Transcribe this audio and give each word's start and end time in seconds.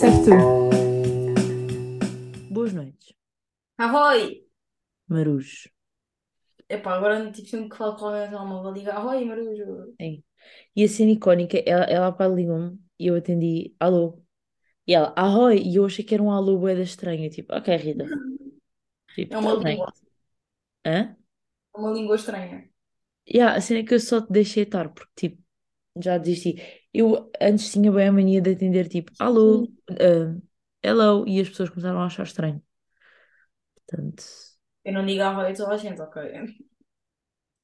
Tu. 0.00 0.30
Boas 2.50 2.72
noites, 2.72 3.12
Arroi! 3.78 4.46
Marujo. 5.08 5.68
Epá, 6.68 6.94
agora 6.94 7.30
tipo, 7.32 7.48
sempre 7.48 7.68
que 7.70 7.76
falo 7.76 7.96
com 7.96 8.06
alguém 8.06 8.24
no 8.26 8.30
telemóvel, 8.30 8.72
digo 8.72 8.90
Arroi, 8.90 9.24
Marujo. 9.24 9.94
Sim. 10.00 10.22
E 10.76 10.84
a 10.84 10.88
cena 10.88 11.12
icónica, 11.12 11.58
ela, 11.66 11.84
ela 11.84 12.06
há 12.08 12.10
bocado 12.10 12.34
ligou-me 12.36 12.78
e 12.98 13.06
eu 13.08 13.16
atendi, 13.16 13.74
alô. 13.80 14.22
E 14.86 14.94
ela, 14.94 15.14
ahoi, 15.16 15.58
e 15.60 15.76
eu 15.76 15.86
achei 15.86 16.04
que 16.04 16.14
era 16.14 16.22
um 16.22 16.32
alô 16.32 16.58
bué 16.58 16.74
da 16.76 16.82
estranha, 16.82 17.30
tipo, 17.30 17.54
ok, 17.54 17.76
Rita. 17.76 18.06
Tipo, 19.14 19.34
É 19.34 19.38
uma 19.38 19.52
tá 19.52 19.62
bem. 19.62 19.76
língua, 19.76 19.92
Hã? 20.84 21.16
é 21.74 21.78
uma 21.78 21.92
língua 21.92 22.16
estranha. 22.16 22.68
Yeah, 23.26 23.54
a 23.56 23.60
cena 23.60 23.80
é 23.80 23.84
que 23.84 23.94
eu 23.94 24.00
só 24.00 24.20
te 24.22 24.32
deixei 24.32 24.62
estar, 24.64 24.88
porque 24.92 25.10
tipo, 25.28 25.42
já 26.02 26.18
desisti. 26.18 26.56
Eu 27.00 27.30
antes 27.40 27.72
tinha 27.72 27.90
bem 27.92 28.08
a 28.08 28.12
mania 28.12 28.40
de 28.42 28.50
atender, 28.52 28.88
tipo, 28.88 29.12
alô, 29.18 29.70
ah, 29.90 30.36
hello, 30.82 31.24
e 31.28 31.40
as 31.40 31.48
pessoas 31.48 31.70
começaram 31.70 32.00
a 32.00 32.06
achar 32.06 32.24
estranho. 32.24 32.62
Portanto, 33.86 34.24
Eu 34.84 34.92
não 34.92 35.06
digo 35.06 35.22
Arroi 35.22 35.52
a 35.52 35.54
toda 35.54 35.74
a 35.74 35.76
gente, 35.76 36.00
ok? 36.02 36.16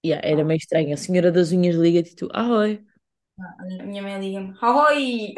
yeah, 0.05 0.21
era 0.25 0.45
meio 0.45 0.59
estranho. 0.59 0.95
A 0.95 0.97
senhora 0.97 1.33
das 1.33 1.53
unhas 1.53 1.77
liga-te 1.77 2.13
e 2.13 2.17
tu, 2.17 2.29
ahoi, 2.33 2.85
A 3.81 3.85
minha 3.85 4.03
mãe 4.03 4.19
liga-me 4.21 4.55
Arroi! 4.61 5.35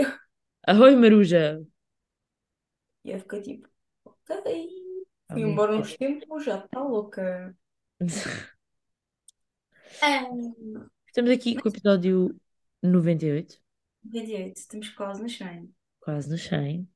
ahoi, 0.69 0.95
Maruja. 0.97 1.61
E 3.05 3.11
eu 3.13 3.19
fiquei 3.21 3.41
tipo, 3.43 3.69
ok. 4.05 4.69
Ah, 5.29 5.35
Fui 5.35 5.43
embora 5.43 5.77
uns 5.77 5.97
tempos, 5.97 6.45
já 6.45 6.59
está 6.59 6.81
louca. 6.83 7.57
Ah, 10.01 10.27
Estamos 11.09 11.31
aqui 11.33 11.57
com 11.57 11.69
o 11.69 11.73
episódio 11.73 12.41
98, 12.83 13.61
28, 14.11 14.57
estamos 14.57 14.89
quase 14.91 15.23
no 15.23 15.29
100. 15.29 15.73
quase 16.01 16.29
no 16.31 16.39
100. 16.39 16.89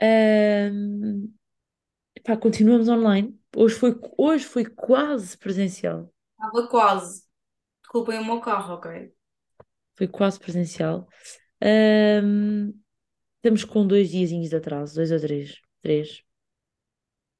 Ahm, 0.00 1.28
epá, 2.14 2.36
continuamos 2.36 2.88
online. 2.88 3.38
Hoje 3.56 3.74
foi, 3.74 3.98
hoje 4.16 4.44
foi 4.44 4.64
quase 4.64 5.36
presencial. 5.36 6.12
Estava 6.32 6.68
quase. 6.68 7.22
Desculpem 7.82 8.18
o 8.18 8.24
meu 8.24 8.40
carro, 8.40 8.74
ok? 8.74 9.12
Foi 9.96 10.08
quase 10.08 10.38
presencial. 10.38 11.08
Ahm, 11.62 12.72
estamos 13.36 13.64
com 13.64 13.86
dois 13.86 14.10
diazinhos 14.10 14.48
de 14.48 14.56
atraso, 14.56 14.94
dois 14.94 15.10
ou 15.12 15.20
três. 15.20 15.60
Três. 15.82 16.22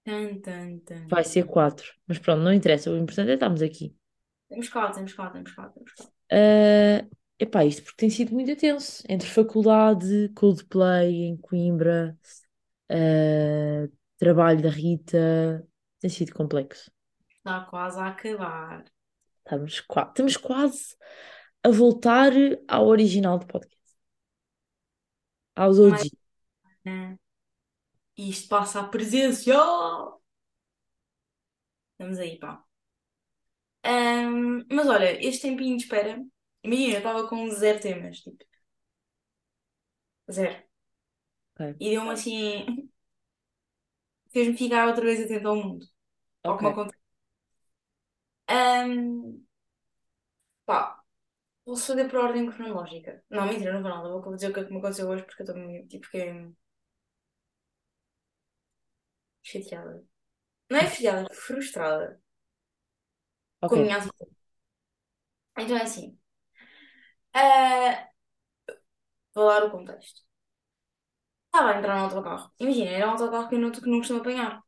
Tan, 0.05 0.41
tan, 0.41 0.79
tan. 0.81 1.07
Vai 1.09 1.25
ser 1.25 1.45
quatro. 1.45 1.93
Mas 2.07 2.19
pronto, 2.19 2.43
não 2.43 2.53
interessa. 2.53 2.91
O 2.91 2.97
importante 2.97 3.31
é 3.31 3.35
estarmos 3.35 3.63
aqui. 3.63 3.95
Temos 4.49 4.69
cá, 4.69 4.91
temos 4.91 5.13
cá, 5.13 5.31
temos 5.31 5.53
cá, 5.53 5.69
temos 5.69 5.93
cá. 5.93 6.05
Ah, 6.33 7.07
epá, 7.41 7.65
isto 7.65 7.83
porque 7.83 7.97
tem 7.99 8.11
sido 8.11 8.33
muito 8.33 8.55
tenso. 8.57 9.03
Entre 9.09 9.29
faculdade, 9.29 10.29
Coldplay 10.35 11.25
em 11.25 11.37
Coimbra, 11.37 12.19
ah, 12.91 13.89
trabalho 14.19 14.63
da 14.63 14.71
Rita, 14.71 15.67
tem 16.01 16.11
sido 16.11 16.35
complexo. 16.35 16.91
Está 17.39 17.65
quase 17.65 17.99
a 17.99 18.09
acabar. 18.09 18.85
Estamos, 19.45 19.81
qua- 19.81 20.07
estamos 20.09 20.37
quase 20.37 20.97
a 21.63 21.71
voltar 21.71 22.33
ao 22.69 22.87
original 22.87 23.39
do 23.39 23.47
podcast. 23.47 23.77
Aos 25.57 25.79
Mas, 25.79 26.03
OG. 26.03 26.11
né? 26.85 27.19
Isto 28.17 28.49
passa 28.49 28.81
a 28.81 28.89
presencial. 28.89 30.23
Estamos 31.93 32.19
aí, 32.19 32.39
pá. 32.39 32.65
Ahm, 33.83 34.65
mas 34.71 34.87
olha, 34.89 35.25
este 35.27 35.43
tempinho 35.49 35.77
de 35.77 35.85
espera, 35.85 36.23
imagina, 36.65 36.95
eu 36.95 36.99
estava 36.99 37.29
com 37.29 37.49
zero 37.51 37.81
temas, 37.81 38.19
tipo, 38.21 38.45
zero. 40.29 40.57
Ok. 41.55 41.81
E 41.81 41.91
deu-me 41.91 42.11
assim, 42.13 42.71
fez-me 44.33 44.57
ficar 44.57 44.89
outra 44.89 45.05
vez 45.05 45.21
atento 45.21 45.47
ao 45.49 45.57
mundo, 45.57 45.87
ao 46.45 46.57
que 46.59 46.65
me 46.65 46.71
Ok. 46.71 46.73
acontece. 46.73 47.01
Ahm, 48.57 49.41
pá, 50.67 51.03
vou 51.67 51.77
fazer 51.77 52.09
por 52.11 52.21
ordem 52.21 52.51
cronológica. 52.51 53.25
Não, 53.31 53.47
mentira, 53.47 53.73
não 53.75 53.83
vou 53.83 53.91
nada, 53.93 54.09
vou 54.11 54.35
dizer 54.37 54.51
o 54.51 54.55
que 54.55 54.61
é 54.61 54.65
que 54.67 54.73
me 54.73 54.79
aconteceu 54.79 55.09
hoje 55.09 55.25
porque 55.25 55.43
eu 55.43 55.47
estou 55.47 55.57
meio, 55.67 55.87
tipo, 55.89 56.07
fiquei 56.07 56.53
chateada. 59.43 60.03
Não 60.71 60.79
é 60.79 60.87
chateada, 60.89 61.29
frustrada 61.35 62.21
com 63.67 63.75
a 63.77 63.79
Ok. 63.79 63.79
minha 63.79 63.97
atitude. 63.97 64.31
Então 65.57 65.77
é 65.77 65.83
assim, 65.83 66.19
ah, 67.35 68.11
vou 69.35 69.47
dar 69.49 69.65
o 69.65 69.71
contexto. 69.73 70.21
Estava 71.49 71.71
a 71.73 71.79
entrar 71.79 71.97
no 71.99 72.05
autocarro. 72.07 72.51
Imagina, 72.59 72.91
era 72.91 73.07
um 73.09 73.11
autocarro 73.13 73.49
que 73.49 73.55
eu 73.57 73.59
não, 73.61 73.71
que 73.71 73.89
não 73.91 73.99
costumo 73.99 74.21
apanhar. 74.21 74.63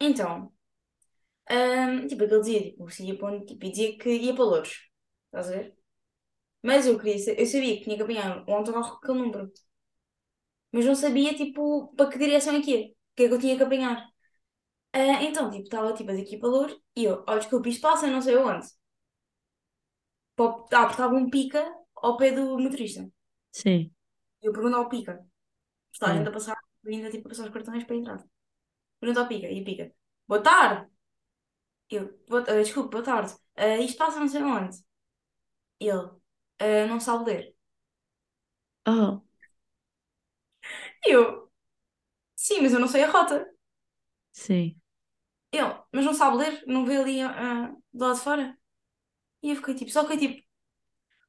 Então, 0.00 0.52
ahm, 1.50 2.06
tipo, 2.08 2.24
aquele 2.24 2.40
dizia, 2.40 2.62
tipo, 2.72 2.86
ia 3.02 3.18
para 3.18 3.28
onde- 3.28 3.46
tipo, 3.46 3.70
dizia 3.70 3.98
que 3.98 4.10
ia 4.10 4.34
para 4.34 4.44
Louros. 4.44 4.90
Estás 5.26 5.48
a 5.48 5.52
ver? 5.56 5.76
Mas 6.62 6.86
eu 6.86 6.98
queria, 6.98 7.16
eu 7.40 7.46
sabia 7.46 7.76
que 7.78 7.84
tinha 7.84 7.96
que 7.96 8.02
apanhar 8.04 8.44
um 8.48 8.54
autocarro 8.54 8.90
com 8.92 8.98
aquele 8.98 9.18
número. 9.20 9.52
Mas 10.72 10.84
não 10.86 10.94
sabia, 10.94 11.34
tipo, 11.34 11.92
para 11.96 12.10
que 12.10 12.18
direção 12.18 12.54
é 12.56 12.62
que 12.62 12.70
ia. 12.72 12.86
O 12.88 12.94
que 13.16 13.22
é 13.24 13.28
que 13.28 13.34
eu 13.34 13.38
tinha 13.40 13.56
que 13.56 13.62
apanhar. 13.62 14.06
Ah, 14.92 15.22
então, 15.24 15.50
tipo, 15.50 15.64
estava, 15.64 15.94
tipo, 15.94 16.12
daqui 16.14 16.38
para 16.38 16.48
Louros 16.50 16.78
e 16.96 17.04
eu, 17.04 17.24
olha, 17.28 17.40
desculpa, 17.40 17.68
isto 17.70 17.82
passa 17.82 18.06
não 18.08 18.22
sei 18.22 18.36
aonde. 18.36 18.66
Ah, 20.38 20.52
porque 20.86 20.92
estava 20.92 21.14
um 21.14 21.28
pica 21.30 21.62
ao 22.04 22.16
pé 22.16 22.32
do 22.32 22.58
motorista. 22.58 23.02
Sim. 23.52 23.92
Eu 24.44 24.52
pergunto 24.52 24.76
ao 24.76 24.88
pica. 24.92 25.14
Está 25.92 26.06
a 26.10 26.14
Yeah. 26.14 26.16
gente 26.16 26.28
a 26.30 26.32
passar, 26.38 26.58
ainda, 26.86 27.10
tipo, 27.12 27.26
a 27.28 27.30
passar 27.30 27.46
os 27.48 27.54
cartões 27.54 27.84
para 27.84 27.96
entrar. 27.96 28.20
Pergunta 29.00 29.20
ao 29.22 29.28
pica. 29.28 29.48
E 29.48 29.62
o 29.62 29.66
pica, 29.66 29.92
boa 30.28 30.42
tarde. 30.42 30.90
Eu, 31.90 32.04
boa, 32.28 32.42
ah, 32.48 32.62
desculpe, 32.62 32.90
boa 32.92 33.02
tarde. 33.04 33.34
Ah, 33.56 33.78
isto 33.78 33.98
passa 33.98 34.20
não 34.20 34.28
sei 34.28 34.42
onde. 34.42 34.76
Ele, 35.80 36.10
"Ah, 36.58 36.86
não 36.88 37.00
sabe 37.00 37.24
ler. 37.30 37.56
Ah, 38.84 39.20
Eu, 41.04 41.50
sim, 42.36 42.60
mas 42.62 42.74
eu 42.74 42.80
não 42.80 42.88
sei 42.88 43.04
a 43.04 43.10
rota. 43.10 43.46
sim. 44.32 44.76
Ele, 45.52 45.74
mas 45.92 46.04
não 46.04 46.14
sabe 46.14 46.36
ler? 46.36 46.62
Não 46.68 46.84
vê 46.86 46.96
ali 46.98 47.20
ah, 47.22 47.74
do 47.92 48.04
lado 48.04 48.16
de 48.16 48.22
fora? 48.22 48.56
E 49.46 49.50
eu 49.50 49.56
fiquei 49.56 49.74
tipo, 49.76 49.90
só 49.92 50.02
fiquei 50.06 50.18
tipo, 50.28 50.46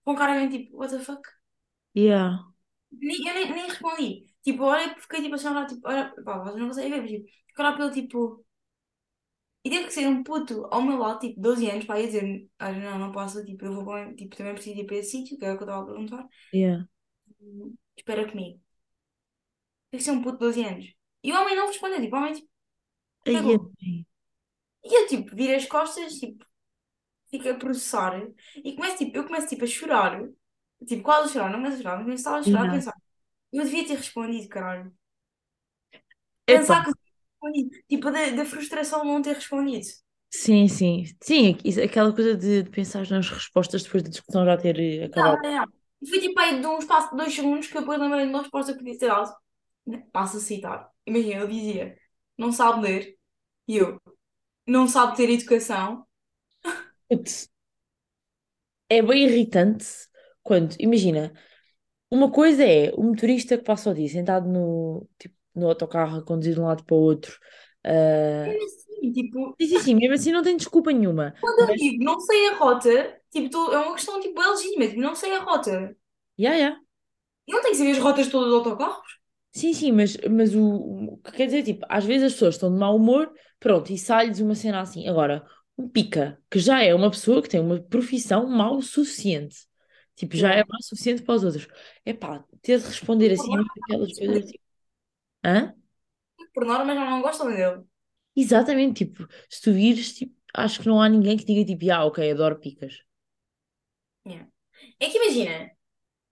com 0.05 0.15
cara 0.15 0.35
bem 0.35 0.49
tipo, 0.49 0.77
what 0.77 0.93
the 0.95 1.03
fuck? 1.03 1.23
Yeah. 1.93 2.37
Nem- 2.91 3.27
Eu 3.27 3.33
nem, 3.33 3.51
nem 3.53 3.65
respondi. 3.67 4.25
Tipo, 4.43 4.63
olha, 4.63 4.95
fiquei 4.99 5.21
tipo 5.21 5.35
assim, 5.35 5.47
olha, 5.47 5.65
tipo, 5.67 5.87
olha, 5.87 6.13
pá, 6.23 6.39
vocês 6.39 6.57
não 6.59 6.67
conseguem 6.67 6.91
ver, 6.91 7.01
mas 7.01 7.11
tipo, 7.11 7.25
fiquei 7.47 7.55
para 7.65 7.85
ele 7.85 7.93
tipo. 7.93 8.45
E 9.65 9.69
teve 9.69 9.85
que 9.87 9.93
ser 9.93 10.07
um 10.07 10.23
puto 10.23 10.65
ao 10.71 10.81
meu 10.81 10.97
lado, 10.97 11.19
tipo, 11.19 11.39
12 11.41 11.69
anos, 11.69 11.85
para 11.85 11.99
ir 11.99 12.07
dizer, 12.07 12.49
olha, 12.61 12.79
não, 12.79 12.97
não 12.99 13.11
posso, 13.11 13.43
tipo, 13.45 13.65
eu 13.65 13.73
vou 13.75 13.85
com, 13.85 14.15
tipo, 14.15 14.35
também 14.35 14.53
preciso 14.53 14.79
ir 14.79 14.85
para 14.85 14.95
esse 14.97 15.11
sítio, 15.11 15.37
que 15.37 15.45
é 15.45 15.51
o 15.53 15.57
que 15.57 15.63
eu 15.63 15.67
estava 15.67 15.83
a 15.83 15.85
perguntar. 15.85 16.27
Yeah. 16.51 16.83
Espera 17.97 18.25
comigo. 18.29 18.59
Tem 19.91 19.97
que 19.99 20.03
ser 20.05 20.11
um 20.11 20.21
puto 20.21 20.37
de 20.37 20.45
12 20.45 20.63
anos. 20.65 20.85
E 21.23 21.31
o 21.31 21.35
homem 21.41 21.55
não 21.55 21.67
respondeu, 21.67 22.01
tipo, 22.01 22.15
o 22.15 22.19
homem 22.19 22.33
tipo, 22.33 22.49
Ai, 23.27 23.33
cagou. 23.33 23.59
ai. 23.83 24.05
E 24.83 24.89
eu 24.99 25.07
tipo, 25.07 25.35
virei 25.35 25.55
as 25.57 25.65
costas, 25.67 26.13
tipo, 26.15 26.43
fico 27.29 27.49
a 27.49 27.55
processar 27.55 28.21
e 28.63 28.75
começo 28.75 28.97
tipo, 28.97 29.17
eu 29.17 29.25
começo 29.25 29.47
tipo 29.47 29.63
a 29.63 29.67
chorar, 29.67 30.21
tipo, 30.87 31.03
quase 31.03 31.29
a 31.29 31.33
chorar, 31.33 31.49
não 31.51 31.59
começo 31.59 31.77
a 31.79 31.81
chorar, 31.83 31.95
mas 31.97 32.05
começo 32.05 32.29
a 32.29 32.43
chorar 32.43 32.65
a 32.67 32.69
Yeah. 32.69 32.71
pensar, 32.71 32.93
eu 33.53 33.63
devia 33.65 33.87
ter 33.87 33.95
respondido, 33.97 34.49
caralho. 34.49 34.93
Pensar 36.45 36.83
que 36.83 36.89
eu 36.89 36.93
devia 36.93 37.05
ter 37.13 37.59
respondido, 37.69 37.85
tipo, 37.89 38.11
da, 38.11 38.29
da 38.43 38.45
frustração 38.45 39.01
de 39.01 39.07
não 39.07 39.21
ter 39.21 39.35
respondido. 39.35 39.87
sim, 40.31 40.67
sim. 40.67 41.05
Sim, 41.23 41.57
aquela 41.83 42.13
coisa 42.13 42.35
de, 42.35 42.63
de 42.63 42.69
pensar 42.69 43.09
nas 43.09 43.29
respostas 43.29 43.83
depois 43.83 44.03
da 44.03 44.09
discussão 44.09 44.45
já 44.45 44.57
ter 44.57 44.79
eh, 44.79 45.05
acabado. 45.05 45.41
Não, 45.41 45.41
não, 45.41 45.51
não. 45.65 45.65
E 46.01 46.07
foi 46.09 46.19
tipo 46.19 46.39
aí 46.39 46.59
de 46.61 46.67
um 46.67 46.77
espaço 46.79 47.09
de 47.11 47.17
dois 47.17 47.33
segundos 47.33 47.67
que 47.67 47.75
eu 47.77 47.81
depois 47.81 47.99
lembrei 47.99 48.25
de 48.25 48.29
uma 48.29 48.41
resposta 48.41 48.73
que 48.73 48.79
podia 48.79 48.97
ter 48.97 49.07
dado. 49.07 49.33
Passo 50.13 50.37
a 50.37 50.39
citar. 50.39 50.91
Imagina, 51.05 51.41
eu 51.41 51.47
dizia, 51.47 51.97
não 52.37 52.51
sabe 52.51 52.81
ler, 52.81 53.17
e 53.67 53.77
eu, 53.77 54.01
não 54.67 54.87
sabe 54.89 55.17
ter 55.17 55.29
educação. 55.31 56.06
Putz, 57.09 57.49
É 58.89 59.01
bem 59.01 59.23
irritante 59.25 59.85
quando, 60.43 60.75
imagina, 60.79 61.33
uma 62.11 62.31
coisa 62.31 62.63
é 62.65 62.91
o 62.95 63.03
motorista 63.03 63.57
que 63.57 63.63
passa 63.65 63.91
o 63.91 63.95
dia 63.95 64.09
sentado 64.09 64.47
no, 64.49 65.07
tipo, 65.19 65.35
no 65.55 65.67
autocarro 65.69 66.19
a 66.19 66.23
conduzir 66.25 66.55
de 66.55 66.61
um 66.61 66.65
lado 66.65 66.83
para 66.85 66.95
o 66.95 66.99
outro. 66.99 67.39
ah, 67.85 68.57
Mesmo 68.59 68.63
assim, 68.65 69.11
tipo, 69.13 69.57
Sim, 69.59 69.67
sim, 69.67 69.79
sim, 69.79 69.95
mesmo 69.95 70.13
assim 70.15 70.31
não 70.31 70.43
tem 70.43 70.55
desculpa 70.57 70.91
nenhuma. 70.91 71.33
quando 71.39 71.59
eu 71.59 71.67
Mas, 71.67 71.81
digo 71.91 72.03
não 72.03 72.19
sei 72.19 72.47
a 72.49 72.55
rota, 72.57 73.21
tipo, 73.31 73.49
tô- 73.49 73.71
é 73.73 73.79
uma 73.79 73.93
questão 73.95 74.19
tipo, 74.19 74.41
é 74.41 74.47
legítima, 74.47 74.87
tipo, 74.87 75.01
não 75.01 75.15
sei 75.15 75.33
a 75.35 75.43
rota. 75.43 75.95
yeah, 76.37 76.55
yeah. 76.57 76.75
Não 77.47 77.61
tem 77.61 77.71
que 77.71 77.77
saber 77.77 77.91
as 77.91 77.97
rotas 77.99 78.27
todas 78.29 78.47
dos 78.49 78.55
autocarros. 78.59 79.17
Sim, 79.51 79.73
sim, 79.73 79.91
mas, 79.91 80.15
mas 80.29 80.53
o, 80.55 80.61
o 81.13 81.17
que 81.17 81.31
quer 81.31 81.45
dizer, 81.47 81.63
tipo, 81.63 81.85
às 81.89 82.05
vezes 82.05 82.27
as 82.27 82.33
pessoas 82.33 82.55
estão 82.55 82.71
de 82.71 82.77
mau 82.77 82.95
humor, 82.95 83.31
pronto, 83.59 83.91
e 83.91 83.97
sai-lhes 83.97 84.39
uma 84.39 84.53
cena 84.53 84.81
assim. 84.81 85.07
Agora, 85.07 85.45
um 85.77 85.87
pica, 85.89 86.41
que 86.49 86.59
já 86.59 86.83
é 86.83 86.93
uma 86.95 87.11
pessoa 87.11 87.41
que 87.41 87.49
tem 87.49 87.59
uma 87.59 87.79
profissão 87.81 88.47
mal 88.49 88.77
o 88.77 88.81
suficiente, 88.81 89.67
Tipo, 90.15 90.35
já 90.35 90.51
é 90.53 90.63
Yeah. 90.63 90.67
mais 90.67 90.87
suficiente 90.87 91.21
para 91.23 91.35
os 91.35 91.43
outros. 91.43 91.67
Epá, 92.05 92.43
ter 92.61 92.79
de 92.79 92.85
responder 92.87 93.31
assim 93.33 93.51
aquelas 93.83 94.13
coisas 94.17 94.45
tipo. 94.45 94.63
Hã? 95.45 95.75
por 96.53 96.65
norma 96.65 96.93
já 96.95 97.05
não 97.09 97.21
gostam 97.21 97.47
dele. 97.49 97.85
Exatamente, 98.35 99.05
tipo, 99.05 99.27
se 99.49 99.61
tu 99.61 99.73
vires, 99.73 100.13
tipo, 100.13 100.33
acho 100.53 100.79
que 100.81 100.87
não 100.87 101.01
há 101.01 101.09
ninguém 101.09 101.35
que 101.37 101.43
diga 101.45 101.65
tipo, 101.65 101.91
ah, 101.91 102.05
ok, 102.05 102.31
adoro 102.31 102.57
picas. 102.59 103.03
Yeah. 104.25 104.45
É 104.99 105.09
que 105.09 105.17
imagina, 105.17 105.71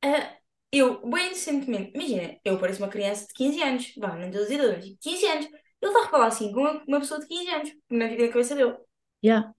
ah, 0.03 0.37
eu, 0.71 1.01
bem 1.09 1.29
recentemente, 1.29 1.91
imagina, 1.95 2.39
eu 2.45 2.59
pareço 2.59 2.81
uma 2.83 2.89
criança 2.89 3.27
de 3.27 3.33
15 3.33 3.61
anos, 3.63 3.93
vá, 3.97 4.15
não 4.17 4.27
estou 4.27 4.41
a 4.41 4.45
dizer 4.45 4.61
adulto, 4.61 4.79
mas 4.87 4.97
15 5.01 5.25
anos. 5.27 5.45
Ele 5.47 5.91
está 5.93 6.05
a 6.07 6.09
falar 6.11 6.27
assim 6.27 6.51
com 6.53 6.61
uma, 6.61 6.83
uma 6.87 6.99
pessoa 7.01 7.19
de 7.21 7.27
15 7.27 7.49
anos, 7.49 7.71
na 7.91 8.07
vida 8.07 8.27
da 8.27 8.33
cabeça 8.33 8.55
dele. 8.55 8.77
Yeah. 9.25 9.51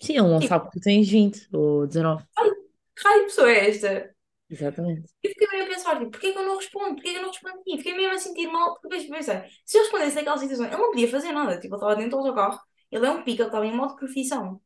Sim, 0.00 0.14
ele 0.14 0.28
não 0.28 0.40
Tipo, 0.40 0.54
sabe 0.54 0.66
que 0.70 0.78
tu 0.78 0.80
tens 0.80 1.08
20 1.08 1.48
ou 1.52 1.86
19. 1.86 2.24
ai, 2.38 2.50
que 2.96 3.02
raio 3.04 3.20
de 3.22 3.26
pessoa 3.26 3.50
é 3.50 3.68
esta? 3.70 4.14
Exatamente. 4.48 5.12
E 5.22 5.28
fiquei 5.30 5.48
meio 5.48 5.64
a 5.64 5.68
pensar, 5.74 5.98
tipo, 5.98 6.10
porquê 6.10 6.32
que 6.32 6.38
eu 6.38 6.44
não 6.46 6.56
respondo? 6.56 6.94
Porquê 6.96 7.10
que 7.12 7.16
eu 7.18 7.22
não 7.22 7.30
respondi? 7.30 7.78
Fiquei 7.78 7.94
mesmo 7.96 8.12
a 8.14 8.18
sentir 8.18 8.46
mal, 8.48 8.74
porque 8.74 8.88
depois 8.88 9.08
pensei, 9.10 9.50
se 9.64 9.78
eu 9.78 9.82
respondesse 9.82 10.16
naquela 10.16 10.36
situação, 10.38 10.66
ele 10.66 10.76
não 10.76 10.90
podia 10.90 11.10
fazer 11.10 11.32
nada. 11.32 11.54
Tipo, 11.58 11.74
ele 11.74 11.76
estava 11.76 11.96
dentro 11.96 12.10
do 12.12 12.16
autocarro, 12.18 12.60
ele 12.90 13.06
é 13.06 13.10
um 13.10 13.24
pica, 13.24 13.42
ele 13.42 13.48
estava 13.48 13.66
em 13.66 13.74
modo 13.74 13.92
de 13.92 13.96
profissão. 13.98 14.60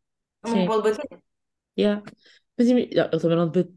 Ele 0.45 0.53
não 0.55 0.65
Sim, 0.65 0.67
pode 0.67 0.83
bater. 0.83 1.23
yeah. 1.79 2.03
Mas 2.59 2.69
imi- 2.69 2.89
ele 2.93 3.09
também 3.21 3.37
não 3.37 3.51
te, 3.51 3.63
bat- 3.65 3.75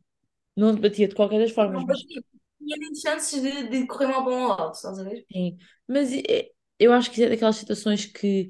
não 0.57 0.75
te 0.75 0.81
batia 0.81 1.07
de 1.07 1.15
qualquer 1.15 1.39
das 1.41 1.51
Ele 1.59 1.69
formas, 1.69 1.73
não 1.73 1.85
mas 1.85 1.97
batia. 1.97 2.23
Tinha 2.57 2.77
menos 2.77 2.99
chances 3.01 3.41
de, 3.41 3.67
de 3.69 3.87
correr 3.87 4.07
mal 4.07 4.23
para 4.23 4.33
um 4.33 4.47
lado, 4.47 4.71
estás 4.73 4.99
a 4.99 5.03
ver? 5.03 5.27
sim. 5.31 5.57
Mas 5.87 6.11
é- 6.13 6.51
eu 6.79 6.93
acho 6.93 7.11
que 7.11 7.23
é 7.23 7.29
daquelas 7.29 7.55
situações 7.57 8.05
que 8.05 8.49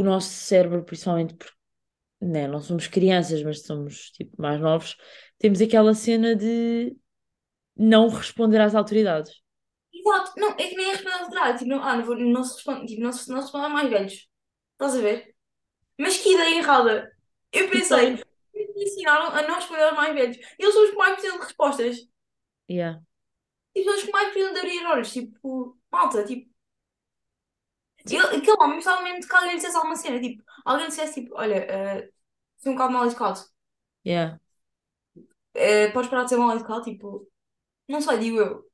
o 0.00 0.02
nosso 0.04 0.28
cérebro, 0.30 0.84
principalmente 0.84 1.34
porque 1.34 1.54
né, 2.20 2.48
não 2.48 2.60
somos 2.62 2.86
crianças, 2.88 3.42
mas 3.42 3.62
somos 3.66 4.10
tipo 4.12 4.40
mais 4.40 4.60
novos, 4.60 4.96
temos 5.38 5.60
aquela 5.62 5.94
cena 5.94 6.36
de 6.36 6.96
não 7.76 8.08
responder 8.08 8.60
às 8.60 8.74
autoridades. 8.74 9.42
Exato. 9.92 10.32
Não, 10.36 10.50
é 10.52 10.68
que 10.68 10.76
nem 10.76 10.86
é 10.86 10.90
responsabilidade 10.92 11.24
de 11.28 11.30
trás. 11.30 11.58
Tipo, 11.58 11.70
não, 11.70 11.82
ah, 11.82 11.96
não, 11.96 12.04
vou- 12.04 12.16
não 12.16 12.44
se 12.44 12.54
responde, 12.56 12.86
tipo, 12.86 13.02
não 13.02 13.12
se, 13.12 13.28
não 13.30 13.36
se 13.38 13.42
responde 13.44 13.66
a 13.66 13.68
mais 13.68 13.90
velhos. 13.90 14.28
Estás 14.72 14.96
a 14.96 15.00
ver? 15.00 15.34
Mas 15.98 16.18
que 16.18 16.34
ideia 16.34 16.58
errada. 16.58 17.12
Eu 17.52 17.70
pensei, 17.70 18.16
Principalmente. 18.16 18.24
me 18.54 18.84
ensinaram 18.84 19.28
a 19.34 19.42
não 19.48 19.56
responder 19.56 19.84
aos 19.84 19.96
mais 19.96 20.14
velhos. 20.14 20.38
Eles 20.58 20.74
são 20.74 20.84
os 20.84 20.90
que 20.90 20.96
mais 20.96 21.12
precisam 21.14 21.38
de 21.38 21.44
respostas. 21.46 21.96
Yeah, 22.68 22.96
Tipo, 23.74 23.84
são 23.90 23.96
os 23.98 24.04
que 24.04 24.12
mais 24.12 24.28
precisam 24.32 24.52
de 24.54 24.58
abrir 24.60 24.86
olhos. 24.86 25.12
Tipo, 25.12 25.78
malta, 25.92 26.24
tipo, 26.24 26.50
ele, 28.14 28.24
aquele 28.36 28.56
homem 28.60 28.76
mesmo 28.78 29.20
de 29.20 29.26
que 29.28 29.34
alguém 29.34 29.50
lhe 29.50 29.56
dissesse 29.56 29.76
alguma 29.76 29.96
cena. 29.96 30.20
Tipo, 30.20 30.42
alguém 30.64 30.88
dissesse, 30.88 31.22
tipo, 31.22 31.34
olha, 31.36 31.66
uh, 32.06 32.12
sou 32.58 32.72
um 32.72 32.74
bocado 32.76 32.92
mal 32.92 33.06
educado. 33.06 33.40
yeah, 34.04 34.36
Uh, 35.56 35.92
podes 35.92 36.10
parar 36.10 36.24
de 36.24 36.30
ser 36.30 36.36
mal 36.38 36.54
educado? 36.56 36.82
Tipo, 36.84 37.26
não 37.88 38.00
sei, 38.02 38.18
digo 38.18 38.38
eu. 38.40 38.70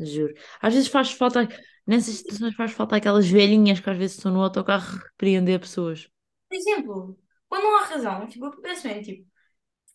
juro. 0.00 0.34
Às 0.60 0.74
vezes 0.74 0.88
faz 0.88 1.12
falta, 1.12 1.48
nessas 1.86 2.16
situações 2.16 2.54
faz 2.54 2.72
falta 2.72 2.96
aquelas 2.96 3.26
velhinhas 3.28 3.80
que 3.80 3.90
às 3.90 3.96
vezes 3.98 4.16
estão 4.16 4.32
no 4.32 4.42
autocarro 4.42 4.98
repreender 4.98 5.60
pessoas. 5.60 6.08
Por 6.48 6.56
exemplo, 6.56 7.18
quando 7.48 7.64
não 7.64 7.76
há 7.78 7.84
razão, 7.84 8.26
tipo, 8.28 8.46
eu 8.46 8.60
penso 8.60 8.86
mesmo, 8.86 9.02
tipo, 9.02 9.28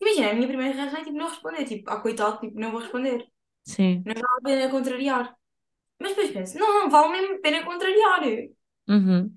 imagina, 0.01 0.31
a 0.31 0.35
minha 0.35 0.47
primeira 0.49 0.75
reação 0.75 0.99
é, 0.99 1.05
tipo, 1.05 1.17
não 1.17 1.29
responder. 1.29 1.65
Tipo, 1.65 1.91
ah, 1.91 2.01
coitado, 2.01 2.39
tipo, 2.41 2.59
não 2.59 2.71
vou 2.71 2.81
responder. 2.81 3.27
Sim. 3.65 4.03
Não 4.05 4.15
vale 4.15 4.27
a 4.39 4.41
pena 4.43 4.71
contrariar. 4.71 5.38
Mas 5.99 6.09
depois 6.11 6.31
penso, 6.31 6.57
não, 6.57 6.73
não, 6.83 6.89
vale 6.89 7.09
mesmo 7.11 7.35
a 7.35 7.39
pena 7.39 7.65
contrariar. 7.65 8.21
Uhum. 8.87 9.35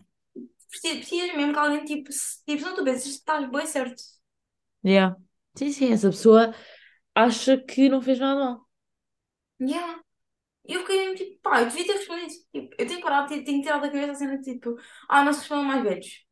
Precisas, 0.70 0.99
precisas 0.99 1.37
mesmo 1.37 1.53
que 1.53 1.59
alguém, 1.59 1.85
tipo, 1.85 2.12
se, 2.12 2.43
tipo, 2.44 2.62
não 2.62 2.75
tu 2.75 2.85
pensas 2.85 3.06
estás 3.06 3.50
bem 3.50 3.67
certo. 3.67 4.03
Yeah. 4.85 5.17
Sim, 5.56 5.73
sim, 5.73 5.93
essa 5.93 6.11
pessoa 6.11 6.55
acha 7.14 7.59
que 7.59 7.88
não 7.88 8.03
fez 8.03 8.19
nada 8.19 8.41
mal. 8.41 8.69
Yeah. 9.61 10.00
Eu 10.67 10.81
fiquei 10.82 10.99
mesmo, 11.00 11.17
tipo, 11.17 11.41
pá, 11.43 11.62
eu 11.62 11.69
devia 11.69 11.87
ter 11.87 11.94
respondido. 11.94 12.32
Tipo, 12.53 12.75
eu 12.79 12.87
tenho 12.87 12.97
que 12.99 13.03
parar, 13.03 13.26
tenho, 13.26 13.44
tenho 13.44 13.59
que 13.59 13.64
tirar 13.64 13.81
da 13.81 13.88
cabeça 13.91 14.12
a 14.12 14.14
cena 14.17 14.41
tipo, 14.41 14.76
ah, 15.09 15.25
não 15.25 15.32
se 15.32 15.41
respondam 15.41 15.64
mais 15.67 15.82
velhos. 15.85 16.25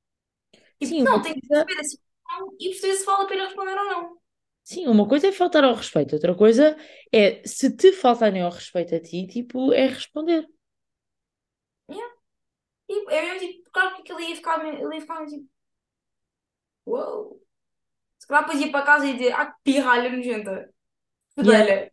Sim, 0.83 1.03
Tipo, 1.03 1.11
uma 1.11 1.19
não, 1.19 1.23
tenho 1.23 1.37
que 1.37 1.49
perceber 1.49 1.81
assim 1.81 1.99
e 2.61 2.69
perceber 2.71 2.95
se 2.95 3.05
vale 3.05 3.25
a 3.25 3.27
pena 3.27 3.45
responder 3.47 3.79
ou 3.79 3.85
não. 3.87 4.20
Sim, 4.71 4.87
uma 4.87 5.09
coisa 5.09 5.29
é 5.29 5.33
faltar 5.33 5.65
ao 5.65 5.75
respeito, 5.75 6.15
outra 6.15 6.35
coisa 6.35 6.77
é 7.13 7.43
se 7.47 7.77
te 7.77 7.93
faltarem 7.93 8.43
ao 8.43 8.51
respeito 8.51 8.95
a 8.95 9.01
ti, 9.01 9.27
tipo, 9.27 9.73
é 9.73 9.87
responder. 9.87 10.47
Yeah. 11.89 12.15
E 12.89 13.15
é 13.15 13.23
mesmo, 13.23 13.39
tipo, 13.41 13.71
claro 13.73 14.03
que 14.03 14.13
ele 14.13 14.29
ia 14.29 14.37
ficar, 14.37 14.65
ele 14.65 14.95
ia 14.95 15.01
ficar, 15.01 15.27
tipo, 15.27 15.49
uou. 16.87 17.43
Se 18.19 18.27
calhar 18.27 18.45
depois 18.45 18.61
ia 18.61 18.71
para 18.71 18.87
casa 18.87 19.07
e 19.07 19.15
dizer, 19.15 19.33
ah, 19.33 19.47
que 19.47 19.59
pirralha 19.65 20.11
nojenta. 20.11 20.73
Yeah. 21.39 21.65
Fedelha. 21.65 21.93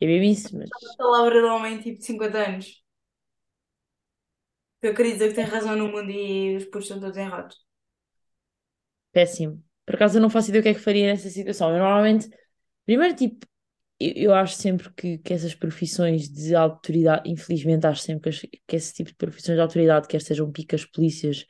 É 0.00 0.06
mesmo 0.06 0.24
isso, 0.24 0.56
mas 0.58 0.68
Palavra 0.96 1.40
de 1.40 1.46
homem, 1.46 1.80
tipo, 1.80 1.98
de 1.98 2.06
50 2.06 2.38
anos. 2.38 2.82
Que 4.80 4.88
acredita 4.88 5.28
que 5.28 5.34
tem 5.34 5.44
razão 5.44 5.76
no 5.76 5.88
mundo 5.88 6.10
e 6.10 6.56
os 6.56 6.64
putos 6.66 6.84
estão 6.84 7.00
todos 7.00 7.16
errados. 7.16 7.64
péssimo. 9.12 9.62
Por 9.86 9.96
acaso 9.96 10.18
eu 10.18 10.22
não 10.22 10.30
faço 10.30 10.48
ideia 10.50 10.60
o 10.60 10.62
que 10.62 10.68
é 10.70 10.74
que 10.74 10.80
faria 10.80 11.06
nessa 11.06 11.28
situação. 11.30 11.70
Eu 11.72 11.78
normalmente, 11.78 12.28
primeiro, 12.86 13.14
tipo, 13.16 13.46
eu, 14.00 14.12
eu 14.16 14.34
acho 14.34 14.56
sempre 14.56 14.92
que, 14.94 15.18
que 15.18 15.32
essas 15.34 15.54
profissões 15.54 16.28
de 16.30 16.54
autoridade, 16.54 17.30
infelizmente, 17.30 17.86
acho 17.86 18.02
sempre 18.02 18.30
que, 18.32 18.62
que 18.66 18.76
esse 18.76 18.94
tipo 18.94 19.10
de 19.10 19.16
profissões 19.16 19.56
de 19.56 19.62
autoridade, 19.62 20.08
quer 20.08 20.22
sejam 20.22 20.50
picas, 20.52 20.84
polícias, 20.86 21.46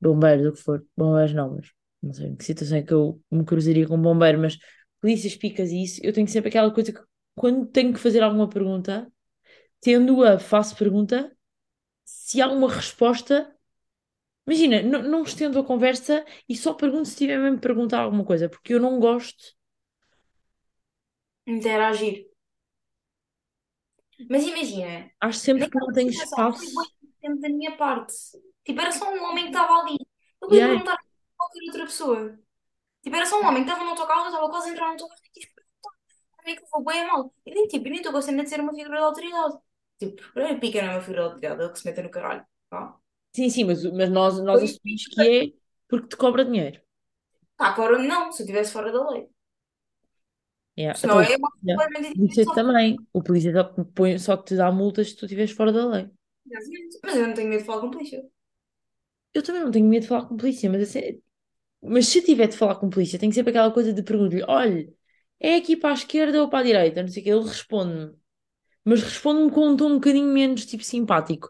bombeiros, 0.00 0.46
o 0.46 0.52
que 0.52 0.60
for, 0.62 0.86
bombeiros 0.96 1.34
não, 1.34 1.54
mas 1.56 1.70
não 2.02 2.12
sei 2.12 2.26
em 2.28 2.36
que 2.36 2.44
situação 2.44 2.78
é 2.78 2.82
que 2.82 2.92
eu 2.92 3.20
me 3.30 3.44
cruzaria 3.44 3.86
com 3.86 3.96
um 3.96 4.02
bombeiro, 4.02 4.38
mas 4.38 4.58
polícias, 5.00 5.36
picas 5.36 5.70
e 5.70 5.82
isso, 5.82 6.00
eu 6.02 6.12
tenho 6.12 6.28
sempre 6.28 6.48
aquela 6.48 6.72
coisa 6.72 6.92
que 6.92 7.00
quando 7.34 7.66
tenho 7.66 7.92
que 7.92 7.98
fazer 8.00 8.22
alguma 8.22 8.48
pergunta, 8.48 9.10
tendo-a, 9.80 10.38
faço 10.38 10.76
pergunta, 10.76 11.32
se 12.04 12.42
há 12.42 12.48
uma 12.48 12.72
resposta. 12.72 13.53
Imagina, 14.46 14.82
não, 14.82 15.22
estendo 15.22 15.58
a 15.58 15.64
conversa 15.64 16.24
e 16.48 16.56
só 16.56 16.74
pergunto 16.74 17.08
se 17.08 17.16
tiver 17.16 17.38
mesmo 17.38 17.58
perguntar 17.60 18.00
alguma 18.00 18.24
coisa, 18.24 18.48
porque 18.48 18.74
eu 18.74 18.80
não 18.80 18.98
gosto. 19.00 19.54
Interagir. 21.52 22.16
Mas 24.30 24.44
imagina, 24.46 25.10
Acho 25.20 25.38
sempre 25.40 25.68
que 25.68 25.76
não 25.78 25.92
tenho 25.92 26.12
foi 26.14 26.24
espaço. 26.24 26.64
tempo 27.20 27.40
da 27.40 27.48
minha 27.48 27.76
parte. 27.76 28.14
Tipo, 28.64 28.80
era 28.80 28.92
só 28.92 29.12
um 29.12 29.22
homem 29.24 29.44
que 29.44 29.50
estava 29.50 29.80
ali. 29.80 29.96
Eu 30.42 30.48
podia 30.48 30.66
aí, 30.66 30.68
perguntar 30.68 30.94
a 30.94 30.98
qualquer 31.36 31.60
outra 31.66 31.84
pessoa. 31.84 32.38
Tipo, 33.02 33.16
era 33.16 33.26
só 33.26 33.40
um 33.40 33.46
homem 33.46 33.64
que 33.64 33.70
estava 33.70 33.84
no 33.84 33.92
autocarro, 33.92 34.22
eu 34.22 34.28
estava 34.28 34.50
quase 34.50 34.70
a 34.70 34.72
entrar 34.72 34.86
no 34.86 34.92
autocarro 34.92 35.20
e 35.26 35.30
tive 35.32 35.46
que 35.48 35.54
perguntar. 35.54 35.90
Como 36.36 36.50
é 36.50 36.56
que 36.56 36.62
eu 36.64 36.68
vou 36.72 36.84
bem 36.84 37.06
mal? 37.06 37.34
E 37.46 37.54
nem, 37.54 37.68
tipo, 37.68 37.86
eu 37.86 37.90
nem 37.90 37.98
estou 38.00 38.12
gostando 38.12 38.42
de 38.42 38.48
ser 38.50 38.60
uma 38.60 38.74
figura 38.74 38.98
de 38.98 39.04
autoridade. 39.04 39.58
Tipo, 39.98 40.22
pica 40.60 40.82
não 40.82 40.90
é 40.92 40.96
uma 40.96 41.02
figura 41.02 41.22
de 41.22 41.26
autoridade, 41.28 41.62
ele 41.62 41.72
que 41.72 41.78
se 41.80 41.86
mete 41.86 42.02
no 42.02 42.10
caralho. 42.10 42.46
Tá? 42.70 42.98
Sim, 43.34 43.50
sim, 43.50 43.64
mas, 43.64 43.84
mas 43.84 44.10
nós, 44.10 44.38
nós 44.42 44.62
Foi- 44.62 44.62
assumimos 44.62 45.06
que 45.08 45.22
é 45.22 45.52
porque 45.88 46.08
te 46.08 46.16
cobra 46.16 46.44
dinheiro. 46.44 46.80
Tá, 47.56 47.66
agora 47.68 47.98
não, 47.98 48.30
se 48.32 48.42
eu 48.42 48.44
estivesse 48.46 48.72
fora 48.72 48.92
da 48.92 49.10
lei. 49.10 49.28
Yeah. 50.76 50.98
Senão 51.00 51.18
Então, 51.18 51.20
o 51.20 51.22
é 51.22 51.36
uma 51.36 51.50
completamente 51.52 52.18
diferente. 52.20 52.44
Só 52.44 52.52
também. 52.52 52.96
O 53.12 53.22
polícia 53.22 53.52
só 53.52 53.64
te, 53.64 53.84
põe, 53.94 54.18
só 54.18 54.36
te 54.36 54.56
dá 54.56 54.70
multas 54.72 55.10
se 55.10 55.16
tu 55.16 55.24
estiveres 55.26 55.52
fora 55.52 55.72
da 55.72 55.86
lei. 55.86 56.10
Mas 57.02 57.16
eu 57.16 57.26
não 57.28 57.34
tenho 57.34 57.48
medo 57.50 57.60
de 57.60 57.66
falar 57.66 57.80
com 57.82 57.90
polícia. 57.90 58.22
Eu 59.32 59.42
também 59.42 59.62
não 59.62 59.70
tenho 59.70 59.86
medo 59.88 60.02
de 60.02 60.08
falar 60.08 60.26
com 60.26 60.36
polícia, 60.36 60.70
mas, 60.70 60.82
assim, 60.82 61.20
mas 61.82 62.08
se 62.08 62.22
tiver 62.22 62.48
de 62.48 62.56
falar 62.56 62.76
com 62.76 62.90
polícia, 62.90 63.18
tem 63.18 63.32
sempre 63.32 63.50
aquela 63.50 63.72
coisa 63.72 63.92
de 63.92 64.02
perguntar-lhe: 64.02 64.44
olha, 64.48 64.94
é 65.40 65.56
aqui 65.56 65.76
para 65.76 65.90
a 65.92 65.94
esquerda 65.94 66.42
ou 66.42 66.50
para 66.50 66.60
a 66.60 66.62
direita? 66.64 67.02
Não 67.02 67.08
sei 67.10 67.22
o 67.22 67.24
que. 67.24 67.30
Ele 67.32 67.44
responde-me. 67.44 68.14
Mas 68.84 69.02
responde-me 69.02 69.50
com 69.52 69.68
um 69.68 69.76
tom 69.76 69.86
um 69.92 69.94
bocadinho 69.96 70.28
menos 70.32 70.66
tipo 70.66 70.84
simpático. 70.84 71.48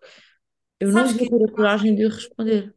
Eu 0.84 0.92
não 0.92 1.04
Sabes 1.04 1.12
que 1.16 1.28
ter 1.28 1.44
a 1.44 1.50
coragem 1.52 1.94
de 1.96 2.02
eu 2.04 2.10
responder. 2.10 2.74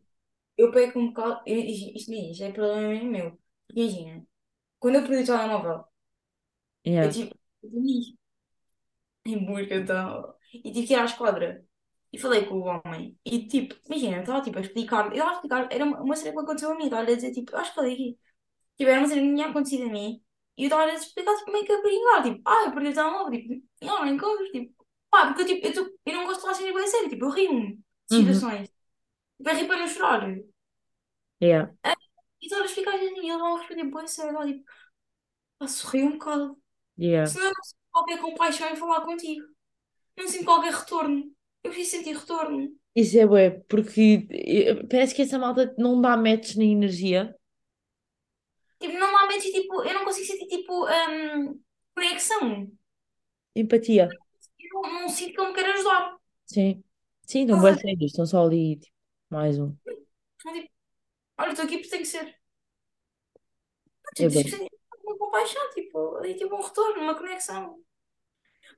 eu 0.57 0.71
pego 0.71 0.99
um 0.99 1.07
bocado. 1.09 1.41
eu- 1.45 1.59
Isto, 1.59 2.11
isto 2.13 2.43
é 2.43 2.51
problema 2.51 2.87
mesmo 2.89 3.11
meu. 3.11 3.39
Imagina, 3.69 4.25
quando 4.79 4.97
eu 4.97 5.07
perdi 5.07 5.23
o 5.23 5.27
telemóvel, 5.27 5.85
eu 6.99 7.09
Yeah. 7.09 7.11
tive. 7.11 7.31
eu 7.63 7.69
dormi 7.71 8.17
em 9.25 9.45
busca 9.45 9.75
então. 9.75 10.35
E 10.53 10.71
tive 10.71 10.87
que 10.87 10.93
ir 10.93 10.97
à 10.99 11.05
esquadra. 11.05 11.63
E 12.11 12.17
falei 12.19 12.45
com 12.45 12.55
o 12.55 12.63
homem. 12.65 13.17
E 13.25 13.47
tipo, 13.47 13.75
imagina, 13.85 14.17
eu 14.17 14.21
estava 14.21 14.41
tipo 14.41 14.57
a 14.57 14.61
explicar. 14.61 15.05
Eu 15.07 15.11
estava 15.13 15.31
a 15.31 15.33
explicar, 15.35 15.67
era 15.71 15.83
uma, 15.85 16.01
uma 16.01 16.15
cena 16.15 16.31
que 16.33 16.39
aconteceu 16.39 16.71
a 16.71 16.75
mim. 16.75 16.85
Estava 16.85 17.03
a 17.03 17.05
dizer 17.15 17.31
tipo, 17.31 17.51
eu 17.53 17.57
acho 17.59 17.69
que 17.71 17.75
falei 17.75 17.93
aqui. 17.93 18.19
Tipo, 18.77 18.91
era 18.91 18.99
uma 19.01 19.07
cena 19.09 19.21
que 19.21 19.27
tinha 19.35 19.47
acontecido 19.49 19.83
a 19.89 19.89
mim. 19.93 20.23
E 20.57 20.63
eu 20.63 20.67
estava 20.67 20.83
a 20.85 20.93
explicar 20.95 21.33
tipo, 21.35 21.45
como 21.45 21.57
é 21.57 21.65
que 21.65 21.71
eu 21.73 21.81
perdi 21.83 21.99
lá. 22.05 22.23
Tipo, 22.23 22.41
ah, 22.45 22.63
eu 22.67 22.73
perdi 22.73 22.89
o 22.89 22.93
telemóvel. 22.95 23.41
Tipo, 23.41 23.63
não, 23.83 23.99
não 24.05 24.07
encontro. 24.07 24.51
Tipo, 24.51 24.85
pá, 25.11 25.27
porque 25.27 25.43
eu, 25.43 25.47
tipo, 25.47 25.67
eu, 25.67 25.73
tô- 25.75 25.99
eu 26.05 26.13
não 26.15 26.25
gosto 26.27 26.41
de 26.41 26.57
falar 26.59 26.73
bem 26.73 26.83
a 26.85 26.87
sério. 26.87 27.09
Tipo, 27.09 27.25
eu 27.25 27.31
rio-me 27.31 27.61
Uhum. 27.61 27.83
Situações. 28.07 28.69
Tipo, 29.37 29.49
eu 29.49 29.55
rio 29.55 29.67
para 29.67 29.77
não 29.77 29.87
chorar. 29.87 30.37
Yeah. 31.41 31.73
E 32.41 32.45
estava 32.45 32.63
a 32.63 32.65
explicar 32.65 32.95
assim. 32.95 33.05
E 33.05 33.19
ele 33.19 33.31
estava 33.31 33.55
a 33.55 33.57
responder 33.57 33.97
a 33.97 34.07
sério. 34.07 34.31
Estava, 34.31 34.47
tipo, 34.47 34.65
a 35.59 35.67
sorrir 35.67 36.03
um 36.03 36.11
bocado. 36.13 36.57
Yeah. 36.99 37.27
Senão 37.27 37.47
eu 37.47 37.53
não 37.55 37.63
sinto 37.63 37.79
qualquer 37.91 38.19
compaixão 38.19 38.69
em 38.69 38.75
falar 38.75 39.01
contigo. 39.01 39.45
Não 40.17 40.27
sinto 40.27 40.45
qualquer 40.45 40.73
retorno. 40.73 41.31
Eu 41.63 41.71
preciso 41.71 41.97
sentir 41.97 42.15
retorno. 42.15 42.69
Isso 42.95 43.19
é 43.19 43.27
bué, 43.27 43.51
porque 43.69 44.27
eh, 44.31 44.73
parece 44.89 45.13
que 45.13 45.21
essa 45.21 45.37
malta 45.37 45.75
não 45.77 46.01
dá 46.01 46.17
match 46.17 46.55
na 46.55 46.63
energia. 46.63 47.35
Tipo, 48.79 48.97
não 48.97 49.15
há 49.15 49.21
momentos, 49.21 49.45
tipo, 49.45 49.83
eu 49.83 49.93
não 49.93 50.03
consigo 50.03 50.25
sentir, 50.25 50.47
tipo, 50.47 50.85
hum, 50.85 51.59
conexão. 51.95 52.71
Empatia. 53.55 54.09
Eu 54.59 54.81
não, 54.81 55.01
não 55.01 55.09
sinto 55.09 55.33
que 55.33 55.41
ele 55.41 55.47
me 55.49 55.53
quer 55.53 55.65
ajudar. 55.71 56.17
Sim. 56.45 56.83
Sim, 57.27 57.45
Estás 57.45 57.61
a 57.61 57.61
bem 57.61 57.75
ver? 57.75 57.77
sérios, 57.77 58.11
estão 58.11 58.25
só 58.25 58.43
ali, 58.45 58.77
tipo, 58.77 58.91
mais 59.29 59.59
um. 59.59 59.75
Tipo, 60.41 60.69
olha, 61.39 61.51
estou 61.51 61.65
aqui 61.65 61.77
porque 61.77 61.89
tem 61.91 62.01
que 62.01 62.07
ser. 62.07 62.37
É 64.19 64.27
Tipo, 64.27 64.31
tens 64.31 64.43
que 64.43 64.49
bem. 64.49 64.57
sentir 64.57 64.69
uma 65.05 65.17
compaixão, 65.17 65.69
tipo, 65.73 66.17
ali, 66.17 66.35
tipo, 66.35 66.55
um 66.55 66.61
retorno, 66.61 67.01
uma 67.03 67.15
conexão. 67.17 67.79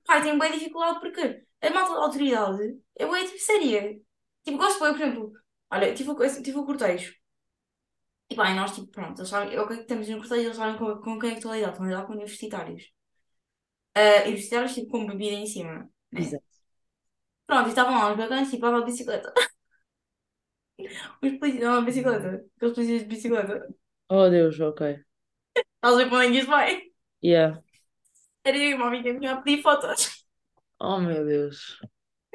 Pai, 0.06 0.22
tenho 0.24 0.40
bem 0.40 0.52
dificuldade 0.52 1.00
porque 1.00 1.46
a 1.62 1.70
malta 1.72 1.94
da 1.96 2.02
autoridade, 2.02 2.80
eu 2.96 3.16
é 3.16 3.26
tipo 3.26 3.40
séria. 3.40 4.00
Tipo, 4.44 4.58
gosto 4.58 4.74
de, 4.74 4.80
por 4.80 4.90
exemplo, 5.02 5.34
olha, 5.72 5.94
tive, 5.94 6.10
o- 6.12 6.44
tive 6.44 6.58
o 6.58 6.66
cortejo. 6.66 7.14
E 8.32 8.36
bem, 8.40 8.56
nós, 8.56 8.74
tipo, 8.76 8.88
pronto, 8.96 9.20
eles 9.20 9.30
sabem, 9.30 9.58
ok, 9.60 9.72
estamos 9.82 10.08
no 10.10 10.18
cortejo, 10.20 10.42
eles 10.48 10.58
sabem 10.58 10.78
com, 10.80 11.00
com 11.04 11.20
quem 11.20 11.30
é 11.30 11.34
que 11.34 11.40
estou 11.40 11.52
a 11.52 11.56
lidar, 11.58 11.70
estão 11.72 11.86
a 11.86 11.90
lidar 11.90 12.06
com 12.08 12.14
universitários. 12.14 12.84
Ah, 13.96 14.24
universitários, 14.26 14.74
tipo, 14.74 14.90
com 14.92 15.06
bebida 15.06 15.36
em 15.36 15.46
cima, 15.48 15.90
né? 16.12 16.26
Exato. 16.26 16.49
Pronto, 17.50 17.68
estavam 17.70 17.96
lá 18.00 18.12
os 18.12 18.18
bacanas, 18.22 18.50
tipo, 18.52 18.66
a 18.66 18.82
bicicleta. 18.90 19.34
Os 21.22 21.32
polícias, 21.40 21.64
não, 21.64 21.74
a 21.80 21.82
bicicleta. 21.82 22.30
Aqueles 22.58 22.76
polícias 22.76 23.02
de 23.02 23.08
bicicleta. 23.08 23.68
Oh, 24.10 24.30
Deus, 24.30 24.60
ok. 24.60 24.82
Estás 25.76 25.94
a 25.96 25.98
ver 25.98 26.10
para 26.10 26.26
onde 26.28 26.40
isto 26.40 26.52
vai? 26.56 26.70
Yeah. 27.22 27.60
Era 28.44 28.58
eu 28.58 28.72
e 28.72 28.74
uma 28.74 28.88
amiga 28.88 29.14
minha 29.14 29.34
a 29.34 29.42
pedir 29.42 29.62
fotos. 29.64 30.26
Oh, 30.80 31.00
meu 31.00 31.26
Deus. 31.26 31.80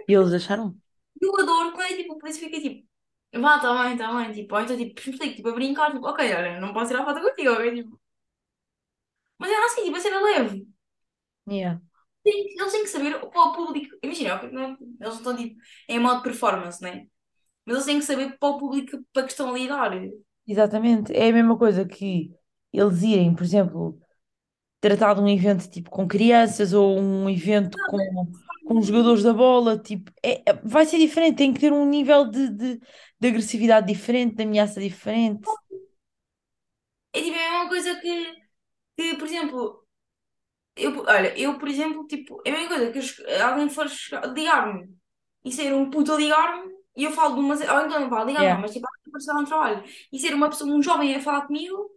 E 0.09 0.15
eles 0.15 0.33
acharam? 0.35 0.79
Eu 1.21 1.33
adoro 1.41 1.73
quando 1.73 1.93
é 1.93 1.97
tipo, 1.97 2.15
o 2.15 2.19
polícia 2.19 2.41
fica 2.49 2.61
tipo, 2.61 2.87
vá, 3.41 3.59
tá 3.61 3.83
bem, 3.85 3.97
tá 3.97 4.13
bem, 4.15 4.33
tipo, 4.33 4.55
ou 4.55 4.61
então 4.61 4.77
tipo, 4.77 5.01
explico, 5.01 5.37
tipo, 5.37 5.49
a 5.49 5.53
brincar, 5.55 5.93
tipo, 5.93 6.07
ok, 6.07 6.35
olha, 6.35 6.61
não 6.61 6.73
posso 6.73 6.89
tirar 6.93 7.05
foto 7.05 7.21
contigo, 7.21 7.51
ok, 7.53 7.75
tipo. 7.83 8.01
Mas 9.39 9.51
era 9.51 9.67
assim, 9.67 9.85
tipo, 9.85 9.97
a 9.97 10.01
cena 10.01 10.21
leve. 10.21 10.67
Yeah. 11.47 11.77
Tem- 12.25 12.55
Eles 12.59 12.73
têm 12.73 12.83
que 12.85 12.89
saber 12.91 13.21
para 13.21 13.29
o 13.43 13.53
público. 13.55 13.97
Imagina, 14.03 14.37
ok, 14.37 14.51
não- 14.51 14.71
eles 14.73 14.99
não 15.01 15.11
estão 15.13 15.37
tipo 15.37 15.61
em 15.89 16.01
modo 16.01 16.23
performance, 16.23 16.83
né? 16.83 17.07
Mas 17.67 17.77
eles 17.77 17.87
têm 17.87 18.01
que 18.01 18.07
saber 18.07 18.39
para 18.39 18.51
o 18.51 18.59
público 18.59 18.99
para 19.13 19.25
que 19.25 19.33
estão 19.33 19.51
a 19.51 19.59
lidar. 19.59 19.93
Exatamente. 20.47 21.13
É 21.15 21.29
a 21.31 21.33
mesma 21.33 21.59
coisa 21.59 21.85
que 21.87 22.33
eles 22.73 23.03
irem, 23.03 23.35
por 23.35 23.45
exemplo, 23.45 23.99
tratar 24.81 25.15
de 25.15 25.21
um 25.23 25.29
evento 25.29 25.69
tipo 25.71 25.91
com 25.91 26.07
crianças 26.09 26.73
ou 26.73 26.99
um 27.01 27.31
evento 27.31 27.77
com, 27.89 28.33
com 28.67 28.83
jogadores 28.83 29.23
da 29.23 29.33
bola, 29.33 29.79
tipo, 29.79 30.13
é, 30.23 30.43
é- 30.51 30.55
vai 30.65 30.87
ser 30.87 30.99
diferente, 30.99 31.37
tem 31.37 31.55
que 31.55 31.61
ter 31.61 31.73
um 31.73 31.87
nível 31.87 32.27
de, 32.31 32.51
de, 32.51 32.81
de 33.21 33.29
agressividade 33.29 33.87
diferente, 33.87 34.37
de 34.37 34.45
ameaça 34.45 34.81
diferente. 34.81 35.43
É 37.13 37.21
tipo 37.23 37.37
é 37.37 37.47
a 37.47 37.51
mesma 37.53 37.69
coisa 37.69 38.01
que, 38.01 38.15
que, 38.97 39.17
por 39.19 39.27
exemplo, 39.29 39.84
eu, 40.77 41.05
olha, 41.07 41.39
eu, 41.39 41.59
por 41.59 41.69
exemplo, 41.69 42.07
tipo, 42.07 42.43
é 42.45 42.51
a 42.51 42.53
mesma 42.55 42.69
coisa 42.69 42.93
que 42.93 42.99
eu 43.33 43.47
alguém 43.47 43.69
for 43.71 43.87
ligar-me 44.35 44.89
e 45.45 45.53
ser 45.53 45.73
um 45.75 45.91
puto 45.91 46.13
a 46.13 46.17
ligar-me 46.17 46.73
e 46.97 47.05
eu 47.05 47.13
falo 47.13 47.35
de 47.37 47.41
uma. 47.41 47.55
Ou 47.55 47.87
então 47.87 48.01
não 48.01 48.09
falo 48.11 48.27
ligar-me, 48.29 48.49
Yeah. 48.49 48.61
mas 48.61 48.73
tipo, 48.73 48.87
para 49.11 49.21
chegar 49.21 49.39
um 49.41 49.45
trabalho 49.45 49.85
e 50.13 50.19
ser 50.19 50.35
uma 50.35 50.49
pessoa, 50.51 50.71
um 50.73 50.83
jovem 50.83 51.15
a 51.15 51.21
falar 51.23 51.47
comigo, 51.47 51.91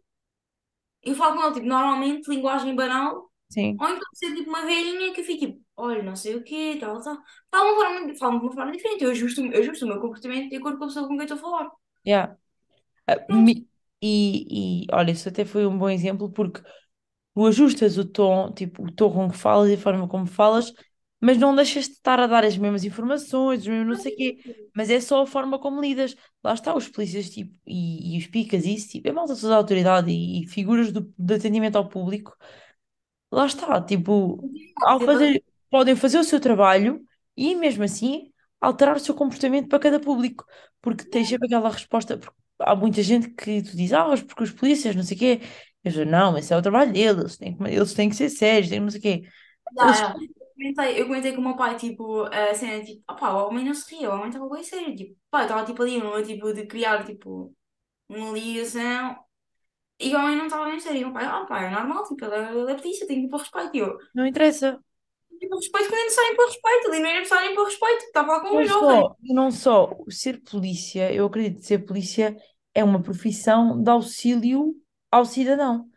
eu 1.04 1.16
falo 1.16 1.36
com 1.38 1.44
ele, 1.46 1.54
tipo, 1.56 1.66
normalmente, 1.68 2.30
linguagem 2.30 2.76
banal, 2.76 3.32
Sim. 3.50 3.80
ou 3.80 3.88
então 3.90 4.02
ser 4.14 4.36
tipo 4.36 4.50
uma 4.50 4.66
velhinha 4.66 5.14
que 5.14 5.22
eu 5.22 5.26
fico 5.26 5.40
tipo, 5.48 5.62
olha, 5.78 6.04
não 6.04 6.16
sei 6.16 6.36
o 6.36 6.44
quê, 6.44 6.78
tal, 6.80 7.02
tal. 7.02 7.18
Falo 7.52 7.66
de 7.70 7.74
uma 7.74 7.86
forma, 7.86 8.16
falo 8.18 8.40
de 8.40 8.46
uma 8.46 8.54
forma 8.54 8.72
diferente, 8.72 9.04
eu 9.04 9.12
ajusto, 9.12 9.42
eu 9.46 9.60
ajusto 9.62 9.86
o 9.86 9.88
meu 9.90 10.02
comportamento 10.02 10.50
de 10.50 10.58
acordo 10.58 10.78
com 10.78 10.84
a 10.86 10.88
pessoa 10.88 11.08
com 11.08 11.16
quem 11.18 11.26
estou 11.26 11.38
a 11.38 11.42
falar. 11.42 11.72
Yeah. 12.06 12.38
Ah, 13.08 13.18
me- 13.34 13.68
E, 14.02 14.84
e 14.86 14.88
olha, 14.94 15.12
isso 15.12 15.30
até 15.30 15.46
foi 15.46 15.66
um 15.68 15.78
bom 15.78 15.90
exemplo 15.90 16.32
porque 16.32 16.62
tu 17.38 17.46
ajustas 17.46 18.00
o 18.00 18.06
tom, 18.06 18.52
tipo, 18.52 18.84
o 18.84 18.92
tom 18.92 19.12
com 19.14 19.30
que 19.30 19.38
falas 19.38 19.70
e 19.70 19.76
a 19.76 19.78
forma 19.78 20.08
como 20.08 20.26
falas, 20.26 20.74
mas 21.22 21.38
não 21.38 21.56
deixas 21.56 21.86
de 21.86 21.92
estar 21.92 22.20
a 22.20 22.26
dar 22.26 22.44
as 22.44 22.58
mesmas 22.58 22.84
informações, 22.84 23.62
os 23.62 23.68
mesmos 23.68 23.88
não 23.88 23.96
sei 23.96 24.12
o 24.14 24.16
quê, 24.16 24.38
mas 24.76 24.90
é 24.90 25.00
só 25.00 25.22
a 25.22 25.28
forma 25.28 25.60
como 25.60 25.80
lidas. 25.80 26.16
Lá 26.44 26.54
está, 26.56 26.76
os 26.76 26.88
polícias, 26.90 27.30
tipo, 27.30 27.54
e, 27.66 28.16
e 28.16 28.18
os 28.20 28.26
picas 28.26 28.66
e 28.66 28.74
isso, 28.74 28.90
tipo, 28.90 29.08
é 29.08 29.12
malta 29.12 29.36
toda 29.36 29.54
a 29.54 29.58
autoridade 29.58 30.10
e, 30.12 30.44
e 30.44 30.48
figuras 30.48 30.92
do, 30.92 31.14
de 31.16 31.34
atendimento 31.36 31.76
ao 31.76 31.88
público, 31.88 32.36
lá 33.32 33.46
está, 33.46 33.82
tipo, 33.82 34.44
ao 34.82 35.00
fazer, 35.00 35.44
podem 35.70 35.96
fazer 35.96 36.20
o 36.20 36.24
seu 36.24 36.40
trabalho 36.40 37.04
e 37.36 37.56
mesmo 37.56 37.84
assim 37.84 38.32
alterar 38.60 38.96
o 38.98 39.00
seu 39.00 39.14
comportamento 39.14 39.68
para 39.70 39.80
cada 39.80 40.00
público, 40.00 40.44
porque 40.82 41.06
tens 41.06 41.28
sempre 41.30 41.46
aquela 41.48 41.70
resposta, 41.70 42.18
porque 42.18 42.36
há 42.60 42.76
muita 42.76 43.04
gente 43.04 43.30
que 43.30 43.62
tu 43.62 43.76
dizes, 43.76 43.94
ah, 43.94 44.08
mas 44.08 44.22
porque 44.24 44.44
os 44.44 44.52
polícias, 44.52 44.96
não 44.96 45.04
sei 45.04 45.16
o 45.18 45.20
quê, 45.20 45.42
eu 45.96 46.06
digo, 46.06 46.12
não, 46.12 46.38
esse 46.38 46.54
é 46.54 46.58
o 46.58 46.62
trabalho 46.62 46.92
deles, 46.94 47.18
eles 47.20 47.38
têm 47.38 47.58
que, 47.58 47.64
eles 47.64 47.94
têm 47.94 48.10
que 48.10 48.16
ser 48.16 48.30
sérios, 48.30 48.70
que 48.70 48.80
não 48.80 48.90
sei 48.90 49.00
o 49.00 49.04
quê. 49.04 49.24
Eles, 49.82 49.98
já. 49.98 50.14
Eu 50.60 50.74
comentei, 50.74 51.02
eu 51.02 51.06
comentei 51.08 51.34
com 51.34 51.42
o 51.42 51.44
meu 51.44 51.56
pai, 51.56 51.78
tipo, 51.78 52.24
a 52.24 52.54
cena, 52.56 52.84
tipo, 52.84 53.04
opá, 53.12 53.32
o 53.34 53.48
homem 53.48 53.64
não 53.66 53.74
se 53.74 53.96
ria, 53.96 54.10
o 54.10 54.14
homem 54.16 54.28
estava 54.30 54.50
bem 54.50 54.64
sério, 54.64 54.96
tipo, 54.96 55.16
pá, 55.30 55.42
eu 55.42 55.44
estava, 55.44 55.66
tipo, 55.66 55.82
ali, 55.84 56.00
numa, 56.00 56.24
tipo, 56.24 56.52
de 56.54 56.66
criar, 56.68 57.06
tipo, 57.06 57.54
uma 58.10 58.32
ligação, 58.32 59.18
e 60.00 60.16
o 60.16 60.20
homem 60.20 60.38
não 60.38 60.46
estava 60.48 60.66
bem 60.66 60.80
sério, 60.80 61.00
e 61.02 61.04
o 61.04 61.08
meu 61.08 61.14
pai, 61.14 61.26
ah, 61.26 61.46
pá, 61.46 61.64
é 61.64 61.70
normal, 61.72 62.04
tipo, 62.06 62.26
ele 62.26 62.36
é, 62.36 62.52
ele 62.54 62.72
é 62.72 62.76
polícia, 62.76 63.08
tem 63.08 63.20
que 63.22 63.26
ir 63.28 63.30
para 63.30 63.38
o 63.38 63.42
respeito, 63.42 63.76
e 63.76 63.80
eu, 63.80 63.98
não 64.14 64.26
interessa. 64.26 64.80
tipo, 65.40 65.56
respeito 65.56 65.90
quando 65.90 66.00
é 66.00 66.04
necessário 66.04 66.36
o 66.38 66.46
respeito, 66.48 66.88
ali 66.88 67.00
não 67.00 67.10
é 67.10 67.14
necessário 67.20 67.60
o 67.60 67.66
respeito, 67.66 68.04
está 68.06 68.22
a 68.22 68.26
falar 68.26 68.42
com 68.42 68.50
Não 68.50 68.58
um 68.58 68.66
jovem. 68.66 69.02
só, 69.02 69.16
não 69.22 69.52
só 69.52 69.96
o 70.00 70.12
ser 70.12 70.42
polícia, 70.42 71.14
eu 71.14 71.26
acredito 71.26 71.60
que 71.60 71.66
ser 71.68 71.80
polícia 71.86 72.36
é 72.74 72.84
uma 72.84 73.02
profissão 73.02 73.82
de 73.82 73.90
auxílio 73.90 74.76
ao 75.12 75.26
cidadão. 75.26 75.90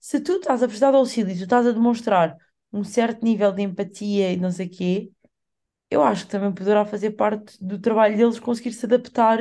Se 0.00 0.20
tu 0.20 0.32
estás 0.34 0.62
a 0.62 0.68
prestar 0.68 0.94
auxílio, 0.94 1.32
e 1.34 1.38
tu 1.38 1.44
estás 1.44 1.66
a 1.66 1.72
demonstrar 1.72 2.36
um 2.72 2.84
certo 2.84 3.24
nível 3.24 3.52
de 3.52 3.62
empatia 3.62 4.32
e 4.32 4.36
não 4.36 4.50
sei 4.50 4.66
o 4.66 4.70
quê, 4.70 5.12
eu 5.90 6.02
acho 6.02 6.26
que 6.26 6.32
também 6.32 6.52
poderá 6.54 6.84
fazer 6.86 7.12
parte 7.12 7.62
do 7.64 7.80
trabalho 7.80 8.16
deles 8.16 8.40
conseguir 8.40 8.72
se 8.72 8.86
adaptar 8.86 9.40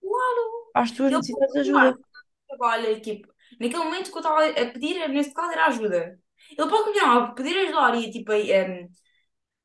Claro, 0.00 0.44
às 0.80 0.90
tuas 0.92 1.10
pode 1.10 1.16
necessidades 1.16 1.52
de 1.54 1.60
ajuda. 1.60 1.98
trabalho, 2.48 3.00
tipo, 3.00 3.28
naquele 3.60 3.84
momento 3.84 4.10
que 4.10 4.16
eu 4.16 4.20
estava 4.20 4.46
a 4.46 4.72
pedir, 4.72 5.08
neste 5.08 5.34
caso, 5.34 5.52
era 5.52 5.66
ajuda. 5.66 6.18
Ele 6.50 6.68
pode 6.70 6.84
continuar 6.84 7.16
a 7.24 7.32
pedir 7.34 7.56
ajuda 7.58 7.96
e, 7.96 8.10
tipo, 8.10 8.32
a, 8.32 8.36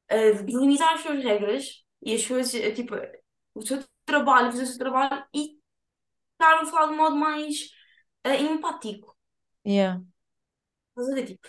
a 0.10 0.32
delimitar 0.44 0.94
as 0.96 1.02
suas 1.02 1.24
regras 1.24 1.84
e 2.02 2.14
as 2.16 2.22
suas, 2.24 2.52
tipo, 2.52 2.96
o 3.56 3.62
seu 3.62 3.84
trabalho, 4.06 4.52
fazer 4.52 4.64
o 4.64 4.68
seu 4.68 4.78
trabalho 4.80 5.26
e 5.34 5.58
estar 6.34 6.62
a 6.62 6.66
falar 6.66 6.88
de 6.88 6.94
um 6.94 6.98
modo 6.98 7.16
mais 7.16 7.70
eh, 8.24 8.42
empático. 8.42 9.16
Yeah, 9.64 10.00
Estás 10.90 11.10
a 11.12 11.16
ver? 11.16 11.26
Tipo, 11.28 11.48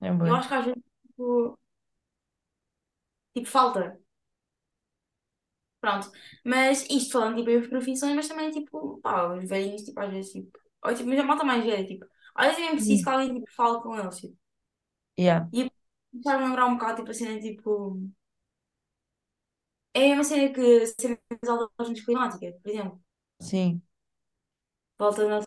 é 0.00 0.10
eu 0.22 0.34
acho 0.34 0.48
que 0.48 0.54
às 0.54 0.64
vezes 0.66 0.82
tipo, 1.06 1.58
tipo, 3.34 3.48
falta. 3.48 3.98
Pronto. 5.80 6.10
Mas 6.44 6.84
isto 6.90 7.12
falando 7.12 7.36
tipo, 7.38 7.50
em 7.50 7.68
profissões, 7.68 8.14
mas 8.14 8.28
também 8.28 8.50
tipo, 8.50 8.98
pá, 9.00 9.32
os 9.34 9.48
velhinhos, 9.48 9.82
tipo, 9.82 9.98
às 10.00 10.10
vezes, 10.10 10.32
tipo, 10.32 10.58
ou 10.84 10.94
tipo, 10.94 11.08
mas 11.08 11.18
a 11.18 11.22
malta 11.24 11.44
mais 11.44 11.64
velha, 11.64 11.86
tipo, 11.86 12.04
às 12.34 12.46
vezes 12.48 12.58
é 12.58 12.62
mesmo 12.62 12.76
preciso 12.76 13.02
que 13.02 13.08
Sim. 13.08 13.10
alguém 13.10 13.34
tipo, 13.40 13.52
fale 13.54 13.82
com 13.82 13.96
eles, 13.98 14.16
tipo. 14.20 14.36
Yeah, 15.16 15.46
E 15.52 15.60
estava 16.16 16.42
a 16.42 16.46
lembrar 16.46 16.66
um 16.66 16.74
bocado, 16.76 16.96
tipo, 16.98 17.10
a 17.10 17.14
cena, 17.14 17.40
tipo, 17.40 17.70
é 19.94 20.14
uma 20.14 20.24
cena 20.24 20.52
que 20.54 20.86
cenas 20.86 21.18
das 21.40 21.50
alterações 21.50 22.04
climáticas, 22.04 22.54
por 22.62 22.70
exemplo, 22.70 23.00
sim, 23.40 23.82
volta 25.00 25.26
na 25.28 25.40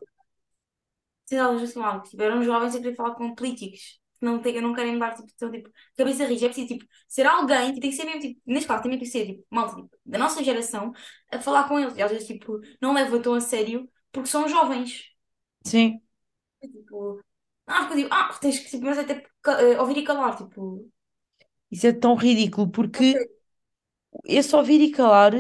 Sim, 1.26 1.38
elas 1.38 1.62
assim, 1.64 2.10
tipo, 2.10 2.22
eram 2.24 2.44
jovens 2.44 2.76
a 2.76 2.80
querer 2.82 2.96
falar 2.96 3.16
com 3.16 3.34
políticos 3.34 4.00
que 4.20 4.26
não, 4.26 4.42
te, 4.42 4.60
não 4.62 4.74
querem 4.74 4.94
mudar, 4.94 5.14
tipo, 5.16 5.28
estão, 5.28 5.52
tipo, 5.52 5.70
cabeça 5.98 6.26
rija. 6.26 6.46
É 6.46 6.50
preciso, 6.50 6.68
tipo, 6.78 6.86
ser 7.08 7.26
alguém 7.26 7.74
que 7.74 7.80
tem 7.80 7.90
que 7.90 7.96
ser 7.96 8.06
mesmo, 8.06 8.22
tipo, 8.22 8.42
neste 8.46 8.68
caso, 8.68 8.84
tem 8.84 9.00
que 9.00 9.06
ser, 9.06 9.26
tipo, 9.28 9.46
malta, 9.50 9.76
tipo, 9.76 9.90
da 10.06 10.18
nossa 10.18 10.44
geração, 10.44 10.92
a 11.32 11.40
falar 11.40 11.68
com 11.68 11.80
eles. 11.80 11.96
E 11.98 12.02
às 12.02 12.12
vezes, 12.12 12.28
tipo, 12.28 12.60
não 12.82 12.94
levam 12.94 13.22
tão 13.22 13.34
a 13.34 13.42
sério 13.42 13.90
porque 14.12 14.30
são 14.30 14.48
jovens. 14.48 15.04
sim. 15.66 16.02
É, 16.64 16.68
Tipo, 16.68 17.22
ah, 17.68 17.82
porque 17.86 17.96
digo, 17.98 18.10
ah, 18.14 18.30
tens 18.42 18.60
que, 18.60 18.70
tipo, 18.72 18.86
mas 18.86 18.98
até 19.00 19.16
ca- 19.42 19.62
eh, 19.62 19.80
ouvir 19.82 19.98
e 19.98 20.04
calar, 20.04 20.36
tipo, 20.38 20.90
Isso 21.72 21.88
é 21.88 21.94
tão 21.94 22.16
ridículo 22.16 22.70
porque 22.72 23.30
esse 24.26 24.56
ouvir 24.56 24.82
e 24.82 24.92
calar, 24.92 25.34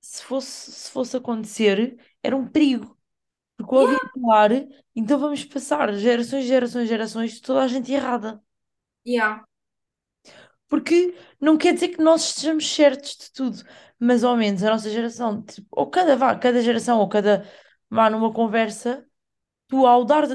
se 0.00 0.24
fosse, 0.24 0.72
se 0.72 0.90
fosse 0.92 1.16
acontecer, 1.18 1.98
era 2.22 2.36
um 2.36 2.48
perigo. 2.48 2.97
Porque 3.58 3.74
o 3.74 3.78
ouvir 3.78 3.98
yeah, 3.98 4.10
calar, 4.14 4.50
então 4.94 5.18
vamos 5.18 5.44
passar 5.44 5.92
gerações, 5.94 6.46
gerações, 6.46 6.88
gerações 6.88 7.32
de 7.34 7.42
toda 7.42 7.62
a 7.62 7.68
gente 7.68 7.92
errada. 7.92 8.42
yeah. 9.04 9.44
Porque 10.68 11.14
não 11.40 11.56
quer 11.56 11.74
dizer 11.74 11.88
que 11.88 12.02
nós 12.02 12.24
estejamos 12.28 12.66
certos 12.70 13.16
de 13.16 13.32
tudo, 13.32 13.62
mas 13.98 14.22
ao 14.22 14.36
menos 14.36 14.62
a 14.62 14.70
nossa 14.70 14.90
geração, 14.90 15.42
tipo, 15.42 15.66
ou 15.70 15.90
cada, 15.90 16.16
vá, 16.16 16.36
cada 16.38 16.62
geração, 16.62 16.98
ou 17.00 17.08
cada, 17.08 17.46
vá 17.90 18.08
numa 18.10 18.32
conversa, 18.32 19.06
tu 19.68 19.86
ao 19.86 20.04
dar, 20.04 20.26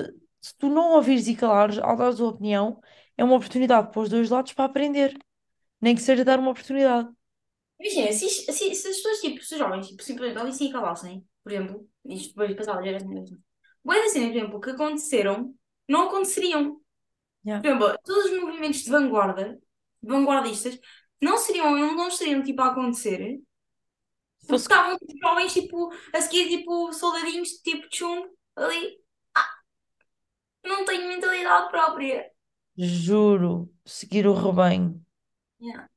se 0.42 0.58
tu 0.58 0.70
não 0.70 0.94
ouvires 0.94 1.28
e 1.28 1.36
calares, 1.36 1.78
ao 1.80 1.96
dar 1.96 2.10
a 2.10 2.16
tua 2.16 2.30
opinião, 2.30 2.82
é 3.18 3.24
uma 3.24 3.36
oportunidade 3.36 3.92
para 3.92 4.02
os 4.02 4.10
dois 4.10 4.30
lados 4.30 4.54
para 4.54 4.66
aprender, 4.66 5.18
nem 5.80 5.96
que 5.96 6.02
seja 6.02 6.26
dar 6.26 6.40
uma 6.40 6.52
oportunidade. 6.52 7.10
Imagina, 7.80 8.12
se, 8.12 8.30
se, 8.30 8.54
se 8.54 8.66
as 8.72 8.96
pessoas, 8.96 9.20
tipo, 9.20 9.44
se 9.44 9.54
os 9.54 9.60
jovens, 9.60 9.88
tipo, 9.88 10.04
simplesmente 10.04 10.40
ouvissem 10.40 10.70
e 10.70 10.72
calassem, 10.72 11.26
por 11.44 11.52
exemplo, 11.52 11.90
isto 12.06 12.30
depois 12.30 12.50
de 12.50 12.56
passar 12.56 12.78
a 12.80 12.84
geração, 12.84 13.10
Boas 13.84 14.12
cenas, 14.12 14.30
por 14.32 14.38
exemplo, 14.38 14.62
que 14.62 14.70
aconteceram, 14.72 15.54
não 15.90 16.08
aconteceriam. 16.08 16.82
Yeah. 17.46 17.62
Por 17.62 17.68
exemplo, 17.68 18.00
todos 18.04 18.32
os 18.32 18.40
movimentos 18.42 18.84
de 18.84 18.90
vanguarda, 18.90 19.60
vanguardistas, 20.02 20.80
não 21.22 21.38
seriam, 21.38 21.76
não 21.96 22.08
estariam 22.08 22.44
tipo 22.44 22.62
a 22.62 22.68
acontecer 22.68 23.42
porque 24.48 24.64
fosse, 24.64 24.64
estavam 24.64 24.98
tipo, 24.98 25.18
jovens 25.20 25.54
tipo, 25.54 25.90
a 26.14 26.22
seguir 26.22 26.50
tipo 26.50 26.94
soldadinhos 26.94 27.50
tipo 27.62 27.88
chumbo 27.92 28.30
ali. 28.56 29.02
Não 30.64 30.84
tenho 30.84 31.08
mentalidade 31.08 31.70
própria. 31.72 32.30
juro, 32.78 33.72
seguir 33.86 34.28
o 34.28 34.34
rebanho. 34.34 35.04
Yeah. 35.60 35.88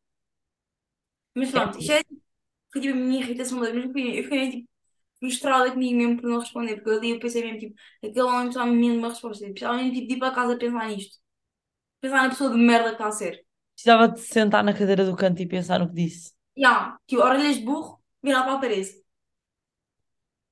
Mas 1.34 1.50
É 1.52 1.52
pronto, 1.52 1.78
isto 1.78 1.92
é 1.92 2.02
foi 2.72 2.80
tipo 2.82 2.94
a 2.94 2.96
minha 3.00 3.20
irritação 3.22 3.60
mesma 3.60 3.80
eu 3.80 4.24
fiquei 4.24 4.50
tipo 4.50 4.68
frustrada 5.20 5.72
comigo 5.72 5.96
mesmo 5.98 6.20
por 6.20 6.28
não 6.30 6.40
responder, 6.40 6.76
porque 6.76 6.90
ali 6.90 7.10
eu 7.12 7.20
pensei 7.20 7.42
mesmo 7.42 7.58
tipo, 7.60 7.74
aquele 7.98 8.22
homem 8.22 8.42
precisava 8.44 8.70
mesmo 8.72 8.92
de 8.94 8.98
uma 8.98 9.08
resposta, 9.10 9.38
tipo, 9.44 9.52
precisava 9.54 9.76
mesmo 9.78 9.94
tipo, 9.94 10.08
de 10.08 10.14
ir 10.14 10.18
para 10.18 10.34
casa 10.34 10.58
pensar 10.58 10.88
nisto, 10.88 11.18
pensar 12.00 12.22
na 12.24 12.30
pessoa 12.30 12.50
de 12.52 12.58
merda 12.58 12.88
que 12.90 12.94
está 12.96 13.08
a 13.08 13.12
ser. 13.12 13.46
Precisava 13.74 14.08
de 14.08 14.20
sentar 14.20 14.62
na 14.64 14.74
cadeira 14.78 15.04
do 15.04 15.16
canto 15.16 15.40
e 15.42 15.46
pensar 15.46 15.78
no 15.80 15.88
que 15.88 15.94
disse. 15.94 16.32
Yeah, 16.62 16.96
tipo, 17.06 17.22
orelhas 17.22 17.56
de 17.58 17.64
burro, 17.64 18.00
virar 18.22 18.42
para 18.44 18.54
a 18.54 18.60
parede. 18.60 18.92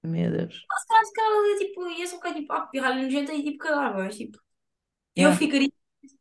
Meu 0.04 0.30
Deus. 0.30 0.68
Calhar, 0.88 1.04
se 1.06 1.12
calhar 1.12 1.32
ali, 1.38 1.58
tipo, 1.66 1.88
ia 1.88 2.06
só 2.06 2.16
ficar 2.16 2.34
tipo, 2.34 2.52
ah, 2.52 2.66
pirralho 2.66 3.02
nojenta 3.02 3.32
e 3.34 3.42
tipo, 3.42 3.58
cagar, 3.58 3.94
mas 3.94 4.16
tipo, 4.16 4.38
eu 5.16 5.32
Yeah, 5.32 5.38
ficaria 5.40 5.70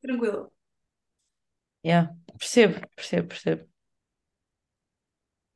tranquila. 0.02 0.52
yeah. 1.84 2.08
Percebo, 2.40 2.80
percebo, 2.96 3.28
percebo. 3.30 3.68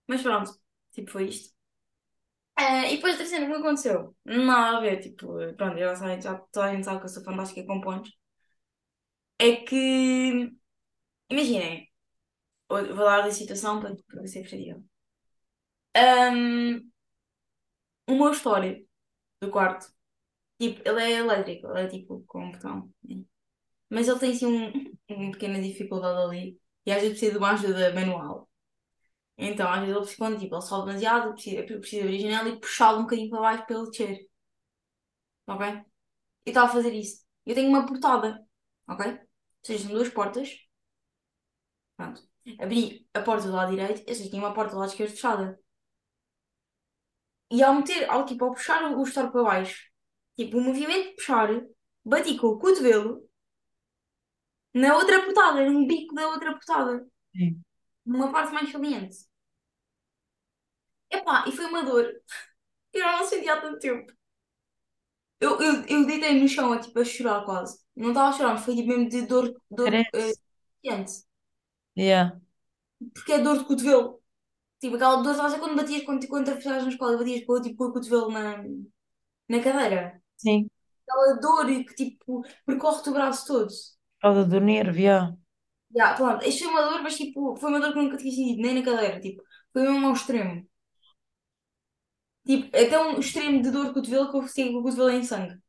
Mas 0.08 0.22
pronto, 0.24 0.52
tipo, 0.94 1.12
foi 1.12 1.28
isto. 1.30 1.56
Eh, 2.60 2.86
e 2.94 2.96
depois 2.96 3.14
a 3.16 3.18
terceira 3.20 3.46
que 3.48 3.54
aconteceu, 3.54 4.16
nada 4.26 4.78
a 4.78 4.82
ver, 4.82 5.00
tipo, 5.00 5.26
pronto, 5.58 5.78
já, 5.78 5.96
sabe, 5.96 6.22
já 6.22 6.36
toda 6.52 6.66
a 6.68 6.74
gente 6.74 6.86
sabe 6.86 7.00
que 7.00 7.06
eu 7.06 7.10
sou 7.10 7.24
fantástica 7.24 7.66
com 7.68 7.82
pontos. 7.82 8.12
É 9.40 9.50
que, 9.68 10.52
imaginem, 11.32 11.90
vou 12.70 12.84
dar 13.06 13.26
a 13.26 13.32
situação 13.32 13.80
para, 13.82 13.96
para 14.10 14.28
se 14.28 14.40
é 14.40 14.42
percebível. 14.44 14.84
Um, 15.96 16.90
o 18.08 18.16
meu 18.16 18.32
história 18.32 18.84
do 19.42 19.52
quarto, 19.52 19.88
tipo, 20.60 20.82
ele 20.88 21.02
é 21.04 21.12
elétrico, 21.20 21.68
ele 21.70 21.82
é 21.82 21.88
tipo 21.90 22.24
com 22.28 22.46
um 22.46 22.52
botão, 22.54 22.92
né? 23.04 23.24
Mas 23.90 24.08
ele 24.08 24.20
tem 24.20 24.32
assim 24.34 24.46
um, 24.48 24.96
uma 25.10 25.32
pequena 25.32 25.62
dificuldade 25.62 26.20
ali 26.22 26.62
e 26.86 26.92
às 26.92 26.98
vezes 27.02 27.12
precisa 27.20 27.34
de 27.34 27.40
uma 27.40 27.52
ajuda 27.54 27.94
manual. 27.94 28.50
Então, 29.38 29.70
às 29.70 29.80
vezes 29.82 29.92
ele 29.96 30.00
precisa, 30.00 30.18
quando 30.18 30.40
tipo, 30.40 30.56
ele 30.56 30.62
sobe 30.64 30.88
demasiado, 30.88 31.34
precisa, 31.34 31.64
precisa 31.64 32.04
abrir 32.04 32.18
a 32.18 32.20
janela 32.32 32.50
e 32.50 32.60
puxá-lo 32.60 33.00
um 33.00 33.02
bocadinho 33.04 33.30
para 33.30 33.40
baixo 33.42 33.66
para 33.66 33.76
ele 33.78 33.90
descer, 33.90 34.30
ok? 35.48 35.68
Eu 36.46 36.52
estava 36.52 36.68
a 36.68 36.74
fazer 36.74 36.94
isso. 36.94 37.26
Eu 37.46 37.56
tenho 37.56 37.70
uma 37.70 37.86
portada, 37.86 38.46
ok? 38.88 39.12
Ou 39.12 39.20
seja, 39.64 39.84
são 39.84 39.94
duas 39.94 40.10
portas. 40.10 40.50
Pronto. 41.96 42.22
Abri 42.60 43.08
a 43.14 43.22
porta 43.22 43.48
do 43.48 43.54
lado 43.54 43.72
direito, 43.72 44.00
ou 44.08 44.16
seja, 44.16 44.30
tinha 44.30 44.42
uma 44.42 44.54
porta 44.54 44.74
do 44.74 44.80
lado 44.80 44.90
esquerdo 44.90 45.12
fechada. 45.12 45.60
E 47.52 47.64
ao 47.64 47.76
meter, 47.76 48.10
ao, 48.10 48.26
tipo, 48.26 48.46
ao 48.46 48.54
puxar 48.54 48.84
o, 48.92 49.00
o 49.00 49.04
store 49.04 49.32
para 49.32 49.44
baixo, 49.44 49.90
tipo, 50.38 50.58
o 50.58 50.62
movimento 50.62 51.10
de 51.10 51.16
puxar, 51.16 51.50
bati 52.06 52.38
com 52.38 52.48
o 52.48 52.60
cotovelo 52.60 53.28
na 54.74 54.96
outra 54.96 55.24
portada, 55.24 55.66
num 55.66 55.88
bico 55.88 56.14
da 56.14 56.28
outra 56.30 56.52
portada, 56.52 57.06
Sim. 57.36 57.62
numa 58.06 58.32
parte 58.32 58.54
mais 58.54 58.72
saliente. 58.72 59.27
Epá, 61.10 61.46
e 61.48 61.52
foi 61.52 61.66
uma 61.66 61.84
dor 61.84 62.06
eu 62.94 63.06
não 63.06 63.26
sentia 63.26 63.54
há 63.54 63.62
tanto 63.62 63.80
tempo. 63.80 64.12
Eu, 65.40 65.62
eu, 65.62 65.86
eu 65.86 66.06
deitei 66.06 66.40
no 66.42 66.48
chão, 66.48 66.80
tipo, 66.80 67.00
a 67.00 67.06
chorar 67.06 67.46
quase. 67.46 67.80
Não 67.96 68.10
estava 68.10 68.30
a 68.30 68.34
chorar, 68.34 68.54
mas 68.54 68.66
foi 68.66 68.76
tipo 68.76 68.88
mesmo 68.88 69.10
de 69.10 69.22
dor, 69.28 69.54
dor, 69.70 69.88
Credo. 69.88 70.08
eh, 70.16 70.34
quente. 70.82 71.14
Yeah. 71.96 72.40
Porque 73.14 73.34
é 73.34 73.40
dor 73.40 73.58
de 73.60 73.66
cotovelo. 73.66 74.22
Tipo, 74.80 74.96
aquela 74.96 75.22
dor, 75.24 75.32
estás 75.32 75.54
a 75.54 75.56
ver 75.58 75.62
quando 75.62 75.76
batias, 75.76 76.04
quando, 76.04 76.28
quando 76.28 76.50
estavas 76.52 76.84
na 76.84 76.90
escola 76.90 77.14
e 77.16 77.18
batias 77.18 77.46
com, 77.46 77.62
tipo, 77.62 77.78
com 77.78 77.86
o 77.86 77.94
cotovelo 77.94 78.32
na, 78.32 78.64
na 79.50 79.64
cadeira. 79.64 80.22
Sim. 80.38 80.70
Aquela 81.08 81.40
dor 81.40 81.66
que, 81.86 81.96
tipo, 81.96 82.44
percorre 82.66 83.10
o 83.10 83.14
braço 83.14 83.48
todo. 83.48 83.68
Por 83.68 84.22
causa 84.22 84.46
do 84.46 84.60
nervo, 84.60 85.00
yeah. 85.00 85.34
Já, 85.96 86.14
pronto, 86.16 86.46
isto 86.46 86.64
foi 86.64 86.74
uma 86.74 86.82
dor, 86.90 87.02
mas 87.02 87.16
tipo, 87.16 87.56
foi 87.56 87.70
uma 87.70 87.80
dor 87.80 87.94
que 87.94 88.00
eu 88.00 88.04
nunca 88.04 88.18
tinha 88.18 88.32
sentido, 88.32 88.62
nem 88.62 88.76
na 88.76 88.84
cadeira, 88.84 89.20
tipo, 89.22 89.42
foi 89.74 89.82
mesmo 89.84 90.08
ao 90.08 90.14
extremo. 90.14 90.68
Tipo, 92.48 92.70
é 92.76 92.86
tão 92.90 93.20
extremo 93.20 93.62
de 93.62 93.72
dor 93.72 93.88
de 93.88 93.94
cotovelo 93.94 94.32
que 94.32 94.38
eu 94.38 94.42
fiquei 94.44 94.72
com 94.72 94.80
o 94.80 94.84
cotovelo 94.84 95.10
em 95.10 95.24
sangue. 95.24 95.60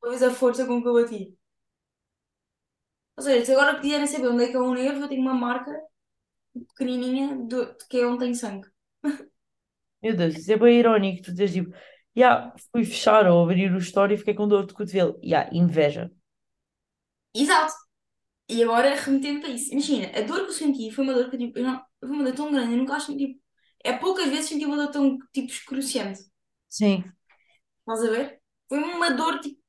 Talvez 0.00 0.22
a 0.22 0.30
força 0.32 0.66
com 0.66 0.82
que 0.82 0.88
eu 0.88 0.94
bati. 0.94 1.38
Ou 3.16 3.22
seja, 3.22 3.44
se 3.46 3.52
agora 3.52 3.80
quiserem 3.80 4.06
saber 4.06 4.28
onde 4.28 4.44
é 4.44 4.48
que 4.48 4.56
é 4.56 4.58
o 4.58 4.74
nervo, 4.74 5.02
eu 5.02 5.08
tenho 5.08 5.22
uma 5.22 5.34
marca 5.34 5.70
pequenininha 6.68 7.36
do, 7.36 7.72
que 7.88 7.98
é 7.98 8.06
onde 8.06 8.24
tem 8.24 8.34
sangue. 8.34 8.68
Meu 10.02 10.16
Deus, 10.16 10.34
isso 10.34 10.50
é 10.50 10.56
bem 10.56 10.80
irónico. 10.80 11.22
Tu 11.22 11.32
dizes 11.32 11.52
tipo, 11.54 11.76
yeah, 12.16 12.52
fui 12.72 12.84
fechar 12.84 13.26
ou 13.28 13.44
abrir 13.44 13.72
o 13.72 13.78
story 13.78 14.14
e 14.14 14.18
fiquei 14.18 14.34
com 14.34 14.48
dor 14.48 14.66
de 14.66 14.74
cotovelo. 14.74 15.20
Yeah, 15.22 15.48
inveja. 15.56 16.10
Exato. 17.32 17.72
E 18.48 18.62
agora, 18.62 18.94
remetendo 18.96 19.40
para 19.40 19.50
isso, 19.50 19.72
imagina, 19.72 20.10
a 20.18 20.22
dor 20.22 20.40
que 20.40 20.50
eu 20.50 20.52
senti 20.52 20.90
foi 20.90 21.04
uma 21.04 21.14
dor 21.14 21.30
que 21.30 21.38
tipo, 21.38 21.58
eu 21.58 21.64
não, 21.64 21.82
foi 22.00 22.10
uma 22.10 22.24
dor 22.24 22.34
tão 22.34 22.52
grande, 22.52 22.72
eu 22.72 22.78
nunca 22.78 22.94
acho 22.94 23.16
tipo, 23.16 23.40
é 23.84 23.92
poucas 23.98 24.28
vezes 24.28 24.46
senti 24.48 24.64
uma 24.66 24.76
dor 24.76 24.90
tão 24.92 25.18
tipo 25.32 25.48
excruciante. 25.52 26.20
Sim. 26.68 27.14
Estás 27.80 28.02
a 28.06 28.10
ver? 28.10 28.40
Foi 28.68 28.78
uma 28.78 29.10
dor 29.10 29.40
tipo, 29.40 29.60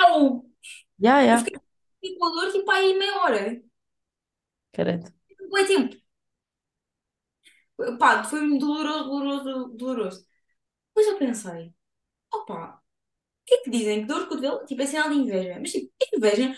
au! 0.00 0.46
Yeah, 0.98 1.20
Eu 1.26 1.38
yeah. 1.38 1.38
fiquei 1.38 1.60
com 2.18 2.26
a 2.26 2.30
dor 2.30 2.52
tipo 2.52 2.70
aí 2.70 2.94
meia 2.98 3.16
hora. 3.22 3.62
Caramba. 4.72 5.12
Não 5.40 5.48
foi 5.50 5.66
tempo. 5.66 5.96
Pá, 7.98 8.22
foi 8.24 8.58
doloroso, 8.58 9.04
doloroso, 9.08 9.68
doloroso. 9.76 10.26
Depois 10.88 11.08
eu 11.08 11.18
pensei, 11.18 11.74
opá, 12.34 12.76
o 12.76 13.46
que 13.46 13.54
é 13.56 13.58
que 13.64 13.70
dizem? 13.70 14.02
Que 14.02 14.06
dor 14.08 14.22
de 14.24 14.28
cotovelo, 14.28 14.66
tipo, 14.66 14.82
é 14.82 14.86
sinal 14.86 15.10
de 15.10 15.16
inveja. 15.16 15.58
Mas 15.60 15.72
tipo, 15.72 15.92
inveja 16.16 16.56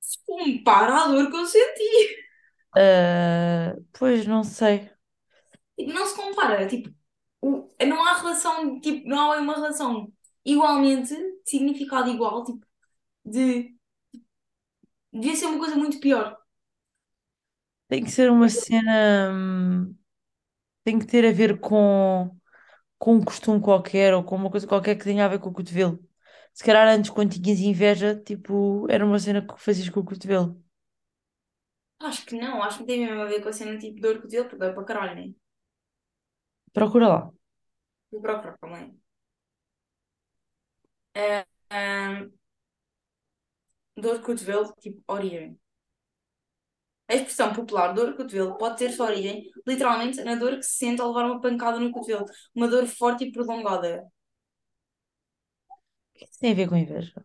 se 0.00 0.18
compara 0.26 1.04
à 1.04 1.08
dor 1.08 1.30
que 1.30 1.36
eu 1.36 1.46
senti. 1.46 2.16
Ah, 2.74 3.74
pois 3.92 4.26
não 4.26 4.44
sei. 4.44 4.90
Tipo, 5.78 5.92
não 5.92 6.06
se 6.06 6.16
compara, 6.16 6.66
tipo, 6.66 6.90
o- 7.42 7.68
não 7.86 8.04
há 8.06 8.14
relação, 8.18 8.80
tipo, 8.80 9.08
não 9.08 9.32
há 9.32 9.36
uma 9.38 9.54
relação 9.54 10.12
igualmente, 10.44 11.14
significado 11.46 12.10
igual, 12.10 12.44
tipo, 12.44 12.66
de, 13.24 13.76
devia 15.12 15.34
ser 15.36 15.46
uma 15.46 15.58
coisa 15.58 15.74
muito 15.76 15.98
pior. 16.00 16.36
Tem 17.88 18.02
que 18.04 18.10
ser 18.10 18.30
uma 18.30 18.48
cena. 18.48 19.30
hum, 19.32 19.94
Tem 20.84 20.98
que 20.98 21.06
ter 21.06 21.26
a 21.26 21.32
ver 21.32 21.60
com, 21.60 22.30
com 22.98 23.16
um 23.16 23.24
costume 23.24 23.60
qualquer 23.62 24.14
ou 24.14 24.24
com 24.24 24.36
uma 24.36 24.50
coisa 24.50 24.66
qualquer 24.68 24.96
que 24.96 25.04
tenha 25.04 25.24
a 25.26 25.28
ver 25.28 25.40
com 25.40 25.50
o 25.50 25.54
cotovelo. 25.54 25.98
Se 26.54 26.64
calhar 26.64 26.88
antes, 26.88 27.10
quando 27.10 27.32
tinhas 27.40 27.60
inveja, 27.60 28.16
tipo, 28.16 28.86
era 28.90 29.06
uma 29.06 29.18
cena 29.20 29.42
que 29.46 29.60
fazias 29.60 29.88
com 29.90 30.00
o 30.00 30.04
cotovelo. 30.04 30.62
Acho 32.00 32.24
que 32.26 32.34
não, 32.36 32.62
acho 32.62 32.76
que 32.78 32.80
não 32.82 32.86
tem 32.86 33.00
mesmo 33.06 33.20
a 33.22 33.26
ver 33.26 33.42
com 33.42 33.48
a 33.50 33.52
cena 33.52 33.78
tipo 33.78 34.00
dor 34.00 34.14
de 34.14 34.20
cotovelo, 34.22 34.44
porque 34.48 34.58
dói 34.64 34.72
para 34.74 34.84
caralho, 34.84 35.14
né? 35.16 35.34
Procura 36.76 37.08
lá. 37.08 37.32
Vou 38.12 38.20
procurar 38.20 38.58
também. 38.58 39.00
Ah, 41.14 41.46
ah, 41.70 42.26
dor 43.96 44.18
de 44.18 44.24
cotovelo, 44.24 44.72
tipo, 44.80 45.02
origem. 45.08 45.58
A 47.08 47.14
expressão 47.14 47.52
popular 47.54 47.94
dor 47.94 48.10
de 48.10 48.16
cotovelo 48.18 48.58
pode 48.58 48.76
ter 48.78 48.92
sua 48.92 49.06
origem, 49.06 49.50
literalmente, 49.66 50.22
na 50.22 50.34
dor 50.34 50.56
que 50.56 50.62
se 50.64 50.76
sente 50.76 51.00
ao 51.00 51.08
levar 51.08 51.24
uma 51.24 51.40
pancada 51.40 51.80
no 51.80 51.90
cotovelo. 51.90 52.26
Uma 52.54 52.68
dor 52.68 52.86
forte 52.86 53.24
e 53.24 53.32
prolongada. 53.32 54.04
O 56.14 56.18
que 56.18 56.24
isso 56.24 56.38
tem 56.40 56.52
a 56.52 56.54
ver 56.54 56.68
com 56.68 56.76
inveja? 56.76 57.24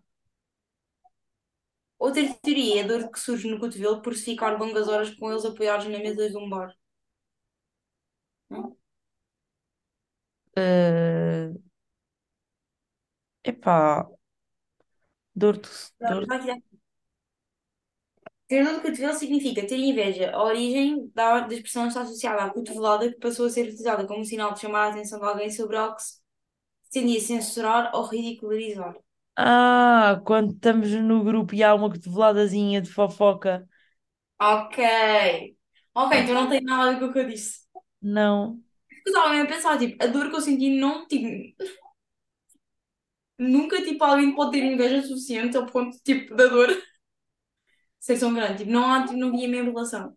Outra 1.99 2.23
teoria 2.41 2.81
é 2.81 2.83
a 2.83 2.87
dor 2.87 3.11
que 3.11 3.19
surge 3.19 3.49
no 3.49 3.59
cotovelo 3.59 4.01
por 4.01 4.15
se 4.15 4.25
ficar 4.25 4.57
longas 4.59 4.87
horas 4.87 5.13
com 5.15 5.29
eles 5.31 5.43
apoiados 5.45 5.87
na 5.87 5.99
mesa 5.99 6.29
de 6.29 6.37
um 6.37 6.49
bar. 6.49 6.73
Hum? 8.49 8.80
Ah, 10.55 11.51
epá, 13.43 14.07
dor 15.35 15.57
de, 15.61 15.69
dor. 16.05 16.25
Ter 18.47 18.63
de 18.65 18.81
cotovelo 18.81 19.13
significa 19.17 19.65
ter 19.65 19.77
inveja. 19.79 20.31
A 20.31 20.43
origem 20.43 21.09
da, 21.15 21.39
da 21.41 21.53
expressão 21.55 21.87
está 21.87 22.01
associada 22.01 22.43
à 22.43 22.49
cotovelada, 22.49 23.09
que 23.11 23.19
passou 23.19 23.45
a 23.45 23.49
ser 23.49 23.61
utilizada 23.63 24.05
como 24.07 24.25
sinal 24.25 24.53
de 24.53 24.59
chamar 24.61 24.87
a 24.87 24.89
atenção 24.91 25.19
de 25.19 25.25
alguém 25.25 25.49
sobre 25.49 25.77
algo 25.77 25.95
que 25.95 26.03
se 26.03 26.19
tendia 26.91 27.19
a 27.19 27.21
censurar 27.23 27.91
ou 27.95 28.05
ridicularizar. 28.05 28.95
Ah, 29.35 30.21
quando 30.25 30.53
estamos 30.53 30.89
no 30.91 31.23
grupo 31.23 31.55
e 31.55 31.63
há 31.63 31.73
uma 31.73 31.89
cotoveladazinha 31.89 32.81
de 32.81 32.89
fofoca. 32.91 33.67
Ok. 34.39 34.77
Ok, 35.93 36.11
então 36.19 36.33
não 36.35 36.49
tem 36.49 36.61
nada 36.63 36.89
a 36.89 36.93
ver 36.93 36.99
com 36.99 37.05
o 37.07 37.13
que 37.13 37.19
eu 37.19 37.27
disse. 37.27 37.61
Não. 38.01 38.61
Eu 39.05 39.11
estava 39.13 39.29
mesmo 39.29 39.45
a 39.45 39.47
pensar, 39.55 39.77
tipo, 39.79 40.03
a 40.03 40.07
dor 40.07 40.29
que 40.29 40.35
eu 40.35 40.41
senti 40.41 40.69
não, 40.79 41.07
tipo, 41.07 41.27
nunca, 43.37 43.83
tipo, 43.83 44.03
alguém 44.03 44.33
pode 44.35 44.51
ter 44.51 44.63
inveja 44.63 45.01
suficiente 45.01 45.57
ao 45.57 45.65
ponto, 45.65 45.97
tipo, 46.03 46.33
da 46.35 46.47
dor 46.47 46.69
ser 47.99 48.19
tão 48.19 48.33
grande. 48.33 48.59
Tipo, 48.59 48.71
não 48.71 48.91
há, 48.93 49.01
tipo, 49.05 49.17
não 49.19 49.29
havia 49.29 49.47
mesmo 49.47 49.71
relação. 49.71 50.15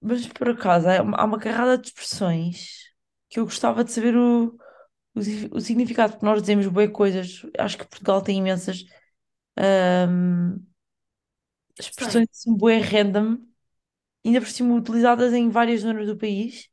Mas 0.00 0.26
por 0.28 0.48
acaso, 0.48 0.88
há 0.88 1.02
uma, 1.02 1.16
há 1.18 1.24
uma 1.24 1.38
carrada 1.38 1.76
de 1.78 1.88
expressões 1.88 2.90
que 3.28 3.38
eu 3.40 3.44
gostava 3.44 3.84
de 3.84 3.92
saber 3.92 4.16
o, 4.16 4.56
o, 5.14 5.22
si- 5.22 5.50
o 5.52 5.60
significado, 5.60 6.14
porque 6.14 6.26
nós 6.26 6.42
dizemos 6.42 6.66
boas 6.68 6.90
coisas. 6.92 7.42
Acho 7.58 7.78
que 7.78 7.86
Portugal 7.86 8.22
tem 8.22 8.38
imensas 8.38 8.84
ahm, 9.58 10.58
Sei, 11.90 12.16
expressões 12.18 12.28
assim, 12.30 12.56
bué 12.56 12.78
random, 12.78 13.38
ainda 14.26 14.40
por 14.42 14.48
cima 14.50 14.74
utilizadas 14.76 15.34
em 15.34 15.50
várias 15.50 15.82
zonas 15.82 16.06
do 16.08 16.18
país, 16.18 16.69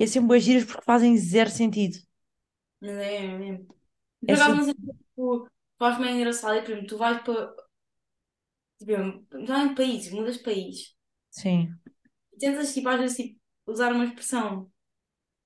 e 0.00 0.04
é 0.04 0.08
sempre 0.08 0.28
bué 0.30 0.40
giras 0.40 0.64
porque 0.66 0.84
fazem 0.84 1.16
zero 1.18 1.50
sentido. 1.50 1.98
mas 2.80 2.90
é 2.96 3.16
é 3.26 3.38
mesmo. 3.38 3.74
É 4.26 4.34
Por 4.34 4.36
acaso, 4.36 4.56
sempre, 4.56 4.60
não 4.60 4.64
sei, 4.64 4.74
tipo, 4.74 5.48
eu 5.80 5.86
acho 5.86 6.00
meio 6.00 6.16
engraçado. 6.16 6.56
E, 6.58 6.62
por 6.62 6.70
exemplo, 6.72 6.88
tu 6.88 6.98
vais 6.98 7.22
para, 7.22 7.54
tipo, 8.78 9.46
já 9.46 9.62
em 9.64 9.74
país, 9.76 10.10
mudas 10.10 10.36
de 10.38 10.42
país. 10.42 10.94
sim. 11.30 11.80
E 12.34 12.38
tentas, 12.38 12.72
tipo, 12.74 12.88
às 12.88 12.98
vezes, 13.00 13.16
tipo, 13.16 13.40
usar 13.66 13.92
uma 13.92 14.04
expressão 14.04 14.70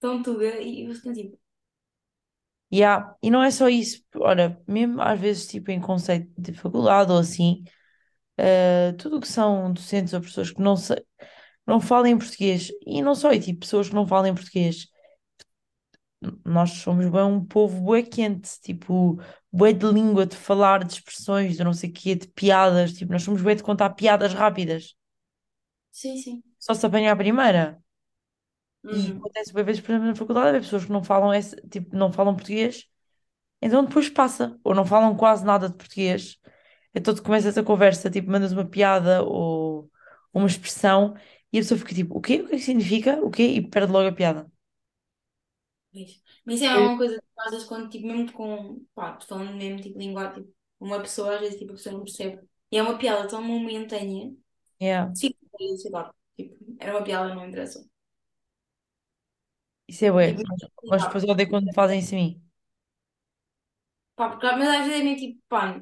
tão 0.00 0.22
tuga 0.22 0.60
e 0.62 0.86
você 0.88 1.12
tipo, 1.14 1.38
Yeah. 2.72 3.14
E 3.22 3.30
não 3.30 3.42
é 3.42 3.50
só 3.50 3.68
isso, 3.68 4.04
olha, 4.16 4.60
mesmo 4.66 5.00
às 5.00 5.18
vezes, 5.20 5.46
tipo, 5.46 5.70
em 5.70 5.80
conceito 5.80 6.28
de 6.40 6.52
faculdade 6.52 7.12
ou 7.12 7.18
assim, 7.18 7.62
eh, 8.38 8.92
tudo 8.98 9.18
o 9.18 9.20
que 9.20 9.28
são 9.28 9.72
docentes 9.72 10.14
ou 10.14 10.20
pessoas 10.22 10.50
que 10.52 10.60
não, 10.62 10.76
se, 10.76 10.94
não 11.66 11.80
falam 11.80 12.18
português, 12.18 12.70
e 12.86 13.02
não 13.02 13.14
só, 13.14 13.32
e 13.32 13.40
tipo, 13.40 13.60
pessoas 13.60 13.88
que 13.88 13.94
não 13.94 14.06
falam 14.06 14.34
português, 14.34 14.86
nós 16.44 16.70
somos 16.72 17.06
bem 17.10 17.22
um 17.22 17.44
povo 17.44 17.80
bué 17.82 18.02
quente, 18.02 18.58
tipo, 18.62 19.20
bué 19.52 19.72
de 19.72 19.86
língua, 19.86 20.24
de 20.26 20.36
falar, 20.36 20.84
de 20.84 20.94
expressões, 20.94 21.56
de 21.56 21.64
não 21.64 21.72
sei 21.72 21.90
o 21.90 21.92
quê, 21.92 22.14
de 22.14 22.28
piadas, 22.28 22.92
tipo, 22.94 23.12
nós 23.12 23.22
somos 23.22 23.42
bué 23.42 23.54
de 23.54 23.62
contar 23.62 23.90
piadas 23.90 24.32
rápidas, 24.34 24.94
sim, 25.90 26.18
sim. 26.18 26.42
só 26.58 26.74
se 26.74 26.84
apanhar 26.86 27.12
a 27.12 27.16
primeira. 27.22 27.64
E 28.90 28.96
Uhum. 28.96 29.18
acontece 29.18 29.52
bué 29.52 29.62
vezes, 29.64 29.80
por 29.82 29.90
exemplo, 29.92 30.08
na 30.08 30.14
faculdade, 30.14 30.48
haver 30.48 30.60
pessoas 30.62 30.84
que 30.84 30.92
não 30.92 31.02
falam, 31.02 31.32
esse, 31.34 31.56
tipo, 31.68 31.96
não 31.96 32.12
falam 32.12 32.34
português, 32.36 32.86
então 33.62 33.84
depois 33.84 34.08
passa, 34.10 34.58
ou 34.64 34.74
não 34.74 34.86
falam 34.86 35.16
quase 35.16 35.44
nada 35.44 35.68
de 35.68 35.76
português, 35.76 36.38
então 36.94 37.14
tu 37.14 37.22
começas 37.22 37.58
a 37.58 37.62
conversa, 37.64 38.10
tipo, 38.10 38.30
mandas 38.30 38.52
uma 38.52 38.66
piada 38.66 39.22
ou 39.24 39.90
uma 40.34 40.46
expressão, 40.48 41.14
e 41.54 41.58
a 41.58 41.62
pessoa 41.62 41.78
fica 41.80 41.94
tipo, 41.94 42.16
o 42.18 42.20
quê? 42.20 42.42
O 42.42 42.48
que 42.48 42.54
é 42.56 42.58
que 42.58 42.64
significa? 42.64 43.12
O 43.26 43.30
quê? 43.30 43.44
E 43.56 43.62
perde 43.72 43.92
logo 43.92 44.08
a 44.08 44.12
piada. 44.12 44.50
Mas 46.44 46.56
isso 46.56 46.64
é 46.64 46.76
Eu- 46.76 46.88
uma 46.88 46.96
coisa 46.96 47.20
que 47.20 47.26
às 47.40 47.50
vezes 47.50 47.66
quando, 47.66 47.88
tipo, 47.90 48.06
mesmo 48.06 48.32
com, 48.32 48.84
pá, 48.94 49.12
tô 49.16 49.26
falando 49.26 49.56
mesmo, 49.56 49.80
tipo, 49.80 49.98
língua, 49.98 50.32
tipo, 50.32 50.52
uma 50.80 51.00
pessoa, 51.00 51.34
às 51.34 51.40
vezes, 51.40 51.58
tipo, 51.58 51.72
a 51.72 51.76
pessoa 51.76 51.92
não 51.94 52.04
percebe. 52.04 52.46
E 52.70 52.76
é 52.78 52.82
uma 52.82 52.98
piada 52.98 53.28
tão 53.28 53.42
momentânea, 53.42 54.32
Yeah. 54.80 55.14
sim, 55.14 55.30
sei 55.78 55.90
lá, 55.92 56.14
tipo, 56.36 56.56
era 56.80 56.92
uma 56.96 57.04
piada, 57.04 57.34
não 57.34 57.46
interessa. 57.48 57.86
Isso 59.88 60.04
é 60.04 60.10
bué, 60.12 60.28
Tipo, 60.36 60.48
mas, 60.48 60.60
mas 60.90 61.02
depois 61.04 61.24
eu 61.24 61.30
odeio 61.30 61.48
quando 61.50 61.72
fazem 61.74 62.00
isso 62.00 62.14
a 62.14 62.18
mim. 62.18 62.42
pá, 64.16 64.28
porque, 64.30 64.46
mas 64.46 64.68
às 64.68 64.86
vezes 64.86 65.00
é 65.00 65.04
meio 65.04 65.16
tipo, 65.18 65.40
pá, 65.48 65.80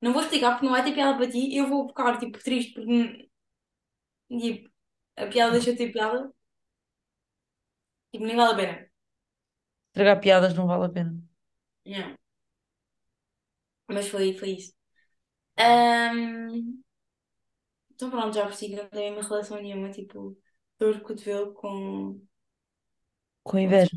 não 0.00 0.12
vou 0.14 0.22
explicar 0.22 0.52
porque 0.52 0.66
não 0.66 0.72
vai 0.72 0.84
ter 0.84 0.94
piada 0.94 1.16
para 1.18 1.30
ti, 1.30 1.56
eu 1.56 1.68
vou 1.68 1.88
ficar, 1.88 2.18
tipo, 2.18 2.38
triste 2.40 2.74
porque, 2.74 3.30
tipo, 4.28 4.67
a 5.24 5.26
piada 5.32 5.52
deixa 5.52 5.72
de 5.72 5.78
ter 5.78 5.92
piada, 5.92 6.20
tipo, 8.10 8.24
nem 8.26 8.36
vale 8.36 8.52
a 8.52 8.56
pena. 8.56 8.88
Estragar 9.90 10.18
piadas 10.22 10.54
não 10.54 10.66
vale 10.66 10.86
a 10.86 10.88
pena. 10.96 11.12
Yeah. 11.84 12.14
Mas 13.94 14.08
foi, 14.08 14.32
foi 14.38 14.50
isso. 14.58 14.72
Ahm, 15.58 16.82
então 17.94 18.10
pronto, 18.10 18.34
já 18.34 18.44
percebi 18.46 18.74
que 18.76 18.82
não 18.82 18.88
tem 18.88 19.12
uma 19.12 19.22
relação 19.22 19.60
nenhuma, 19.60 19.90
tipo, 19.90 20.36
dor 20.78 20.94
de 20.94 21.00
cotovelo 21.00 21.52
com, 21.54 22.20
Com 23.42 23.58
inveja. 23.58 23.96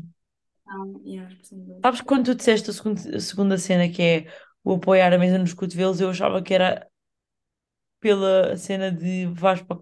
expressão 0.50 1.02
e 1.04 1.18
a 1.18 1.24
expressão 1.28 1.58
de 1.60 1.66
dor. 1.66 1.84
Sabes 1.84 2.00
quando 2.00 2.26
tu 2.26 2.34
disseste 2.34 2.70
a 2.70 2.72
segun- 2.72 3.16
a 3.16 3.20
segunda 3.20 3.58
cena, 3.58 3.88
que 3.92 4.02
é 4.02 4.26
o 4.64 4.74
apoiar 4.74 5.12
a 5.12 5.18
mesa 5.18 5.38
nos 5.38 5.54
cotovelos, 5.54 6.00
eu 6.00 6.10
achava 6.10 6.42
que 6.42 6.54
era 6.54 6.88
pela 8.00 8.56
cena 8.56 8.90
de 8.92 9.26
vais 9.28 9.62
para, 9.62 9.80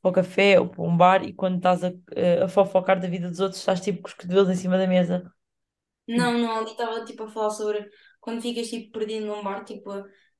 para 0.00 0.10
o 0.10 0.12
café 0.14 0.60
ou 0.60 0.68
para 0.68 0.82
um 0.82 0.96
bar 0.96 1.24
e 1.24 1.32
quando 1.32 1.56
estás 1.58 1.84
a, 1.84 1.90
a 2.44 2.48
fofocar 2.48 3.00
da 3.00 3.08
vida 3.08 3.28
dos 3.30 3.40
outros, 3.40 3.60
estás 3.60 3.80
tipo 3.80 4.02
com 4.02 4.08
os 4.08 4.14
cotovelos 4.14 4.50
em 4.50 4.56
cima 4.56 4.78
da 4.78 4.86
mesa. 4.86 5.32
Tipo, 6.14 6.32
Não, 6.32 6.38
não, 6.38 6.52
ali 6.58 6.70
estava 6.72 7.04
tipo 7.04 7.24
a 7.24 7.28
falar 7.28 7.50
sobre 7.50 7.90
quando 8.20 8.40
ficas 8.42 8.68
tipo 8.68 8.92
perdido 8.98 9.26
num 9.26 9.42
bar, 9.42 9.64
tipo 9.64 9.90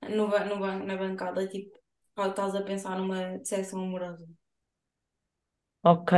no, 0.09 0.29
ba- 0.29 0.44
no, 0.44 0.59
ban- 0.59 0.85
na 0.85 0.97
bancada, 0.97 1.47
tipo, 1.49 1.79
estás 2.18 2.55
a 2.55 2.62
pensar 2.62 2.97
numa 2.99 3.38
decepção 3.38 3.81
amorosa. 3.83 4.27
ok. 5.83 6.12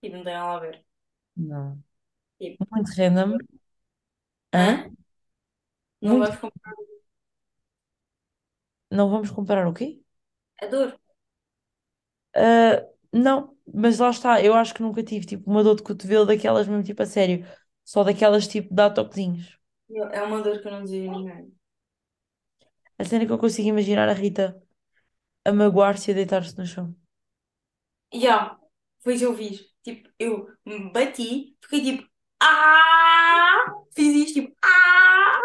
Tipo, 0.00 0.16
não 0.18 0.24
tem 0.24 0.34
nada 0.34 0.56
a 0.56 0.60
ver. 0.60 0.84
Não. 1.36 1.82
Tipo, 2.38 2.60
Muito 2.72 2.92
random. 2.96 3.38
Hã? 4.52 4.66
hã? 4.66 4.90
Não 6.00 6.18
Muito. 6.18 6.32
vais 6.32 6.36
comprar 6.38 6.74
Não 8.96 9.10
vamos 9.10 9.30
comparar 9.30 9.66
o 9.68 9.74
quê? 9.74 10.00
a 10.62 10.66
dor. 10.66 10.98
Ah, 12.34 12.84
não, 13.12 13.56
mas 13.72 13.98
lá 13.98 14.10
está. 14.10 14.42
Eu 14.42 14.54
acho 14.54 14.74
que 14.74 14.82
nunca 14.82 15.02
tive 15.02 15.26
tipo 15.26 15.50
uma 15.50 15.62
dor 15.62 15.76
de 15.76 15.82
cotovelo 15.82 16.26
daquelas 16.26 16.66
mesmo 16.66 16.82
tipo 16.82 17.02
a 17.02 17.06
sério. 17.06 17.46
Só 17.84 18.02
daquelas 18.02 18.46
tipo 18.48 18.74
dar 18.74 18.90
toquezinhos. 18.90 19.58
É 20.12 20.22
uma 20.22 20.42
dor 20.42 20.60
que 20.60 20.66
eu 20.68 20.72
não 20.72 20.82
desejo 20.82 21.10
a 21.10 21.16
ninguém. 21.18 21.52
A 22.98 23.04
cena 23.04 23.26
que 23.26 23.32
eu 23.32 23.38
consigo 23.38 23.68
imaginar 23.68 24.08
a 24.08 24.12
Rita 24.12 24.60
a 25.44 25.52
magoar-se 25.52 26.10
e 26.10 26.12
a 26.12 26.16
deitar-se 26.16 26.56
no 26.58 26.66
chão. 26.66 26.94
Já, 28.12 28.56
que 29.02 29.22
eu 29.22 29.36
fiz. 29.36 29.66
Tipo, 29.82 30.08
eu 30.18 30.48
me 30.64 30.90
bati, 30.90 31.56
fiquei 31.62 31.82
tipo, 31.82 32.08
ah! 32.40 33.74
Fiz 33.94 34.14
isto, 34.14 34.34
tipo, 34.40 34.56
ah! 34.62 35.40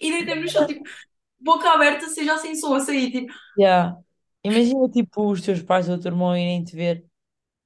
E 0.00 0.10
deitei-me 0.10 0.42
no 0.42 0.48
chão, 0.48 0.66
tipo, 0.66 0.82
boca 1.40 1.70
aberta, 1.70 2.08
seja 2.08 2.38
sem 2.38 2.54
som 2.54 2.74
a 2.74 2.80
sair, 2.80 3.10
tipo, 3.10 3.32
Yeah. 3.58 3.96
Imagina 4.42 4.88
tipo 4.88 5.30
os 5.30 5.42
teus 5.42 5.62
pais 5.62 5.88
ou 5.88 5.96
o 5.96 6.00
teu 6.00 6.10
irmão 6.12 6.36
irem 6.36 6.64
te 6.64 6.74
ver 6.76 7.04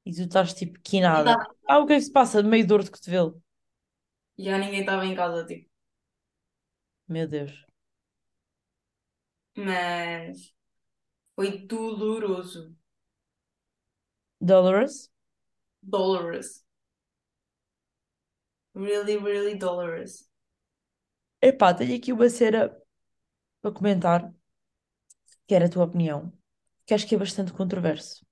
e 0.06 0.12
tu 0.12 0.22
estás 0.22 0.54
tipo 0.54 0.78
quinada. 0.82 1.32
estava 1.32 1.54
Ah, 1.68 1.78
o 1.80 1.86
que 1.86 1.94
é 1.94 1.96
que 1.96 2.02
se 2.02 2.12
passa? 2.12 2.42
Meio 2.42 2.66
dor 2.66 2.82
de 2.82 2.90
cotovelo. 2.90 3.40
já 4.38 4.58
ninguém 4.58 4.80
estava 4.80 5.04
em 5.06 5.14
casa, 5.16 5.44
tipo. 5.46 5.68
Meu 7.08 7.26
Deus. 7.26 7.64
Mas 9.56 10.54
foi 11.36 11.66
doloroso. 11.66 12.76
Dolores? 14.40 15.10
Dolorous. 15.88 16.64
Really, 18.74 19.16
really 19.16 19.54
dolorous. 19.56 20.28
Epá, 21.40 21.72
tenho 21.74 21.96
aqui 21.96 22.12
uma 22.12 22.28
cena 22.28 22.74
para 23.64 23.72
comentar, 23.78 24.22
que 25.46 25.54
era 25.54 25.66
a 25.66 25.68
tua 25.68 25.84
opinião, 25.84 26.32
que 26.86 26.94
acho 26.94 27.06
que 27.06 27.14
é 27.14 27.18
bastante 27.18 27.52
controverso. 27.52 28.24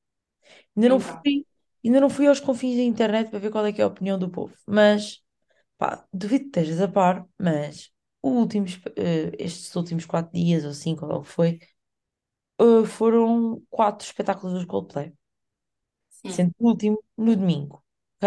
Ainda 0.77 0.91
não 0.91 1.01
Então, 1.01 1.01
fui, 1.01 1.47
ainda 1.85 2.01
não 2.01 2.11
fui 2.11 2.29
aos 2.29 2.41
confins 2.41 2.77
da 2.77 2.83
internet 2.83 3.31
para 3.31 3.41
ver 3.41 3.51
qual 3.53 3.67
é 3.67 3.73
que 3.75 3.81
é 3.81 3.85
a 3.85 3.89
opinião 3.89 4.19
do 4.19 4.31
povo, 4.31 4.57
mas 4.67 5.23
pá, 5.79 6.07
duvido 6.13 6.45
que 6.51 6.61
estejas 6.61 6.83
a 6.83 6.89
par, 6.89 7.27
mas 7.39 7.93
últimos, 8.23 8.81
eh, 8.97 9.33
estes 9.39 9.75
últimos 9.77 10.07
quatro 10.07 10.33
dias 10.33 10.65
ou 10.65 10.75
cinco, 10.75 11.07
ou 11.07 11.25
foi, 11.25 11.61
eh, 12.61 12.85
foram 12.87 13.63
quatro 13.71 14.07
espetáculos 14.07 14.55
dos 14.55 14.65
Coldplay, 14.67 15.13
sim. 16.11 16.35
sendo 16.35 16.53
o 16.59 16.67
último 16.71 16.99
no 17.25 17.33
domingo, 17.37 17.77
ok? 18.17 18.25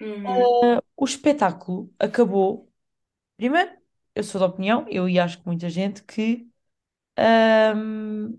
Uhum. 0.00 0.54
O 0.96 1.04
espetáculo 1.04 1.92
acabou. 1.98 2.70
Primeiro, 3.38 3.72
eu 4.14 4.22
sou 4.24 4.40
da 4.40 4.46
opinião, 4.46 4.86
eu 4.88 5.08
e 5.08 5.18
acho 5.18 5.38
que 5.40 5.46
muita 5.46 5.68
gente, 5.70 6.02
que 6.04 6.48
ahm, 7.18 8.34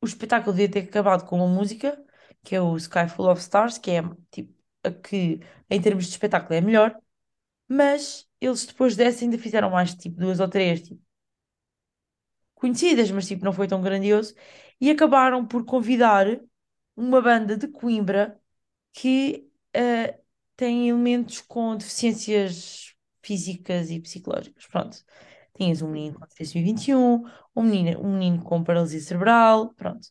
o 0.00 0.06
espetáculo 0.06 0.52
devia 0.56 0.70
ter 0.70 0.88
acabado 0.88 1.24
com 1.26 1.36
uma 1.36 1.48
música, 1.48 2.02
que 2.44 2.54
é 2.54 2.60
o 2.60 2.76
Sky 2.76 3.08
Full 3.08 3.28
of 3.30 3.40
Stars, 3.40 3.78
que 3.78 3.90
é 3.92 4.02
tipo 4.30 4.54
a 4.84 4.90
que 4.92 5.40
em 5.70 5.80
termos 5.80 6.04
de 6.04 6.10
espetáculo 6.12 6.54
é 6.54 6.60
melhor, 6.60 6.96
mas 7.68 8.28
eles 8.40 8.66
depois 8.66 8.96
dessa 8.96 9.24
ainda 9.24 9.38
fizeram 9.38 9.70
mais 9.70 9.94
tipo 9.94 10.18
duas 10.20 10.40
ou 10.40 10.48
três 10.48 10.82
tipo, 10.82 11.02
conhecidas, 12.54 13.10
mas 13.10 13.26
tipo 13.26 13.44
não 13.44 13.52
foi 13.52 13.68
tão 13.68 13.82
grandioso, 13.82 14.34
e 14.80 14.90
acabaram 14.90 15.46
por 15.46 15.64
convidar 15.64 16.26
uma 16.96 17.20
banda 17.22 17.56
de 17.56 17.68
Coimbra 17.68 18.40
que 18.94 19.50
eh, 19.74 20.20
tem 20.56 20.90
elementos 20.90 21.40
com 21.42 21.76
deficiências 21.76 22.95
físicas 23.26 23.90
e 23.90 24.00
psicológicas. 24.00 24.66
Pronto. 24.66 25.04
Tinhas 25.54 25.82
um 25.82 25.88
menino 25.90 26.18
com 26.20 26.26
trissomia 26.26 26.64
21, 26.66 27.24
um 27.56 27.62
menino, 27.62 28.00
um 28.00 28.12
menino 28.12 28.42
com 28.44 28.62
paralisia 28.62 29.00
cerebral, 29.00 29.74
pronto. 29.74 30.08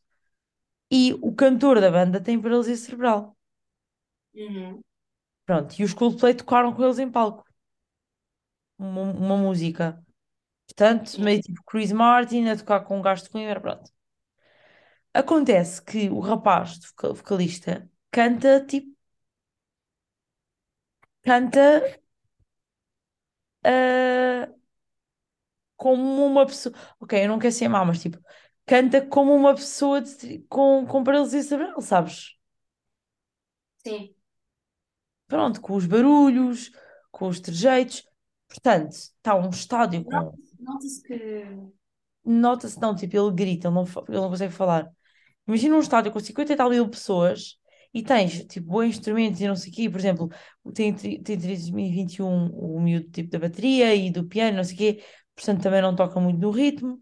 E 0.91 1.13
o 1.21 1.33
cantor 1.33 1.79
da 1.79 1.91
banda 1.91 2.21
tem 2.21 2.41
paralisia 2.41 2.75
cerebral. 2.75 3.37
Uhum. 4.33 4.81
Pronto, 5.45 5.75
e 5.79 5.83
os 5.83 5.93
Coldplay 5.93 6.33
tocaram 6.33 6.73
com 6.73 6.83
eles 6.83 6.99
em 6.99 7.09
palco, 7.09 7.45
uma, 8.77 9.01
uma 9.01 9.37
música. 9.37 10.03
Portanto, 10.67 11.13
Yeah. 11.13 11.23
meio 11.25 11.41
tipo 11.41 11.63
Chris 11.63 11.91
Martin 11.91 12.47
a 12.49 12.57
tocar 12.57 12.81
com 12.81 12.97
um 12.99 13.01
gajo 13.01 13.23
de 13.23 13.29
Coimbra, 13.29 13.61
pronto. 13.61 13.91
Acontece 15.13 15.81
que 15.81 16.09
o 16.09 16.19
rapaz, 16.19 16.79
vocalista, 17.01 17.89
canta 18.11 18.65
tipo, 18.65 18.95
canta 21.23 21.81
ah, 23.65 24.49
como 25.75 26.25
uma 26.25 26.45
pessoa. 26.45 26.73
Ok, 26.99 27.23
eu 27.23 27.27
não 27.29 27.39
quero 27.39 27.53
ser 27.53 27.67
má, 27.67 27.83
mas 27.85 28.01
tipo, 28.01 28.19
canta 28.65 29.05
como 29.05 29.33
uma 29.35 29.55
pessoa 29.55 30.01
de- 30.01 30.39
com, 30.49 30.85
com 30.87 31.03
paralisia 31.03 31.41
cerebral, 31.43 31.81
sabes? 31.81 32.35
Sim. 33.83 34.13
Pronto, 35.27 35.59
com 35.61 35.75
os 35.75 35.85
barulhos, 35.85 36.71
com 37.11 37.27
os 37.27 37.39
trejeitos. 37.39 38.03
Portanto, 38.47 38.91
está 38.93 39.35
um 39.35 39.49
estádio 39.49 40.03
com. 40.03 40.11
Nota- 40.11 40.37
Nota-se 40.59 41.01
que. 41.03 41.45
Nota-se, 42.25 42.79
não, 42.81 42.95
tipo, 42.95 43.15
ele 43.17 43.31
grita, 43.35 43.67
ele 43.67 43.75
não, 43.75 43.83
ele 43.85 44.17
não 44.21 44.29
consegue 44.29 44.53
falar. 44.53 44.91
Imagina 45.47 45.75
um 45.75 45.79
estádio 45.79 46.11
com 46.11 46.19
50 46.19 46.53
e 46.53 46.55
tal 46.55 46.69
mil 46.69 46.89
pessoas 46.89 47.59
e 47.95 48.03
tens, 48.03 48.45
tipo, 48.47 48.67
bons 48.69 48.87
instrumentos 48.89 49.41
e 49.41 49.47
não 49.49 49.57
sei 49.57 49.71
o 49.73 49.75
quê. 49.75 49.91
Por 49.91 49.99
exemplo, 49.99 50.29
tem, 50.75 50.95
tem 50.95 51.37
2021 51.37 52.47
o 52.51 52.81
miúdo 52.81 53.09
tipo 53.11 53.31
da 53.31 53.39
bateria 53.39 53.95
e 53.95 54.11
do 54.11 54.25
piano, 54.27 54.57
não 54.57 54.65
sei 54.65 54.75
o 54.75 54.79
quê. 54.79 55.05
Portanto, 55.35 55.63
também 55.63 55.81
não 55.83 55.95
toca 55.95 56.19
muito 56.21 56.39
no 56.41 56.51
ritmo. 56.51 57.01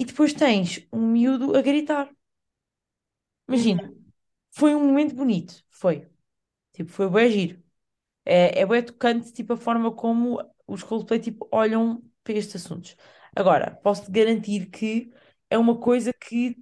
E 0.00 0.04
depois 0.06 0.32
tens 0.34 0.86
um 0.92 1.06
miúdo 1.12 1.56
a 1.56 1.62
gritar. 1.62 2.10
Imagina, 3.48 3.82
Uhum. 3.84 4.12
foi 4.52 4.74
um 4.74 4.84
momento 4.86 5.14
bonito, 5.14 5.64
foi. 5.70 6.08
Tipo, 6.72 6.90
foi 6.92 7.10
bem 7.10 7.30
giro. 7.30 7.64
É, 8.26 8.60
é 8.62 8.66
bem 8.66 8.84
tocante, 8.84 9.32
tipo, 9.32 9.54
a 9.54 9.58
forma 9.58 9.92
como 9.94 10.38
os 10.66 10.82
Coldplay, 10.84 11.20
tipo, 11.20 11.48
olham 11.52 12.02
para 12.24 12.34
estes 12.34 12.56
assuntos. 12.64 12.96
Agora, 13.36 13.72
posso-te 13.82 14.10
garantir 14.12 14.66
que 14.70 15.12
é 15.50 15.58
uma 15.58 15.78
coisa 15.80 16.12
que 16.12 16.58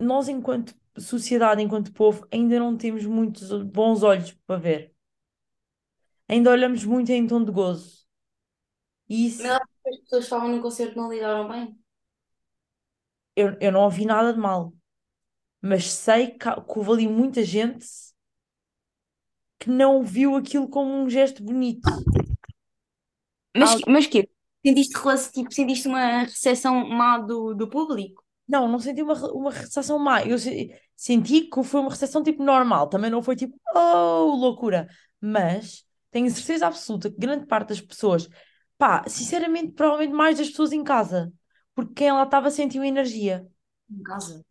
nós, 0.00 0.28
enquanto 0.28 0.74
sociedade, 0.98 1.62
enquanto 1.62 1.92
povo, 1.92 2.26
ainda 2.32 2.58
não 2.58 2.76
temos 2.76 3.04
muitos 3.06 3.50
bons 3.64 4.02
olhos 4.02 4.32
para 4.46 4.60
ver. 4.60 4.94
Ainda 6.28 6.50
olhamos 6.50 6.84
muito 6.84 7.10
em 7.10 7.26
tom 7.26 7.44
de 7.44 7.50
gozo. 7.52 8.06
E 9.08 9.26
Mas 9.26 9.28
isso, 9.28 9.42
que 9.82 9.90
as 9.90 9.98
pessoas 10.00 10.20
que 10.20 10.24
estavam 10.26 10.48
no 10.48 10.62
concerto 10.62 10.96
não 10.96 11.10
lidaram 11.12 11.48
bem. 11.48 11.78
eu, 13.36 13.56
eu 13.60 13.70
não 13.70 13.82
ouvi 13.82 14.04
nada 14.06 14.32
de 14.32 14.38
mal. 14.38 14.72
Mas 15.60 15.90
sei 15.92 16.28
que, 16.28 16.38
que 16.38 16.78
houve 16.78 16.92
ali 16.92 17.08
muita 17.08 17.44
gente 17.44 17.86
que 19.58 19.70
não 19.70 20.02
viu 20.02 20.36
aquilo 20.36 20.68
como 20.68 20.92
um 20.92 21.08
gesto 21.08 21.42
bonito. 21.42 21.88
Mas, 23.56 23.80
mas 23.86 24.06
quê? 24.06 24.28
Sentiste, 24.64 24.92
tipo, 25.32 25.52
sentiste 25.52 25.88
uma 25.88 26.22
recepção 26.24 26.88
má 26.88 27.18
do, 27.18 27.54
do 27.54 27.68
público? 27.68 28.22
Não, 28.48 28.68
não 28.68 28.78
senti 28.78 29.02
uma, 29.02 29.14
uma 29.32 29.50
recepção 29.50 29.98
má. 29.98 30.22
Eu 30.22 30.38
senti 30.96 31.42
que 31.42 31.62
foi 31.62 31.80
uma 31.80 31.90
recepção 31.90 32.22
tipo 32.22 32.42
normal. 32.42 32.88
Também 32.88 33.10
não 33.10 33.22
foi 33.22 33.36
tipo, 33.36 33.58
oh, 33.74 34.34
loucura. 34.36 34.88
Mas 35.20 35.84
tenho 36.10 36.30
certeza 36.30 36.66
absoluta 36.66 37.10
que 37.10 37.18
grande 37.18 37.46
parte 37.46 37.68
das 37.70 37.80
pessoas, 37.80 38.28
pá, 38.78 39.04
sinceramente, 39.08 39.72
provavelmente 39.72 40.14
mais 40.16 40.38
das 40.38 40.48
pessoas 40.50 40.72
em 40.72 40.82
casa, 40.84 41.32
porque 41.74 41.94
quem 41.94 42.12
lá 42.12 42.24
estava 42.24 42.50
sentiu 42.50 42.84
energia. 42.84 43.46
Em 43.90 44.02
casa. 44.02 44.44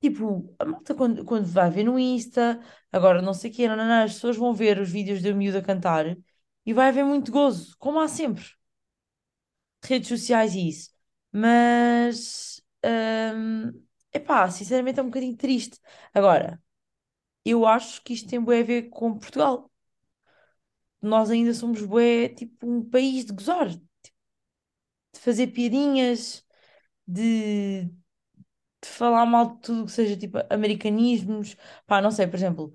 Tipo, 0.00 0.54
a 0.58 0.64
malta 0.64 0.94
quando, 0.94 1.24
quando 1.24 1.46
vai 1.46 1.70
ver 1.70 1.84
no 1.84 1.98
Insta, 1.98 2.60
agora 2.92 3.22
não 3.22 3.32
sei 3.34 3.50
o 3.50 3.54
quê, 3.54 3.66
não, 3.68 3.76
não, 3.76 3.86
não, 3.86 4.04
as 4.04 4.14
pessoas 4.14 4.36
vão 4.36 4.54
ver 4.54 4.78
os 4.78 4.90
vídeos 4.90 5.22
do 5.22 5.34
miúdo 5.34 5.58
a 5.58 5.62
cantar 5.62 6.16
e 6.64 6.72
vai 6.72 6.88
haver 6.88 7.04
muito 7.04 7.32
gozo, 7.32 7.74
como 7.78 7.98
há 8.00 8.06
sempre. 8.08 8.44
redes 9.82 10.08
sociais 10.08 10.54
e 10.54 10.68
isso. 10.68 10.90
Mas, 11.32 12.62
hum, 12.84 13.72
epá, 14.16 14.50
sinceramente 14.50 15.00
é 15.00 15.02
um 15.02 15.06
bocadinho 15.06 15.36
triste. 15.36 15.78
Agora, 16.14 16.62
eu 17.44 17.66
acho 17.66 18.02
que 18.02 18.14
isto 18.14 18.28
tem 18.30 18.40
bué 18.42 18.60
a 18.60 18.64
ver 18.64 18.90
com 18.90 19.18
Portugal. 19.18 19.70
Nós 21.00 21.30
ainda 21.30 21.54
somos 21.54 21.82
bué, 21.82 22.28
tipo, 22.30 22.66
um 22.68 22.84
país 22.88 23.24
de 23.24 23.32
gozar, 23.32 23.68
de 23.68 23.80
fazer 25.14 25.48
piadinhas, 25.48 26.44
de, 27.06 27.84
de 27.86 28.88
falar 28.88 29.26
mal 29.26 29.56
de 29.56 29.62
tudo 29.62 29.86
que 29.86 29.92
seja, 29.92 30.16
tipo, 30.16 30.38
americanismos. 30.50 31.56
Pá, 31.86 32.00
não 32.02 32.10
sei, 32.10 32.26
por 32.26 32.36
exemplo, 32.36 32.74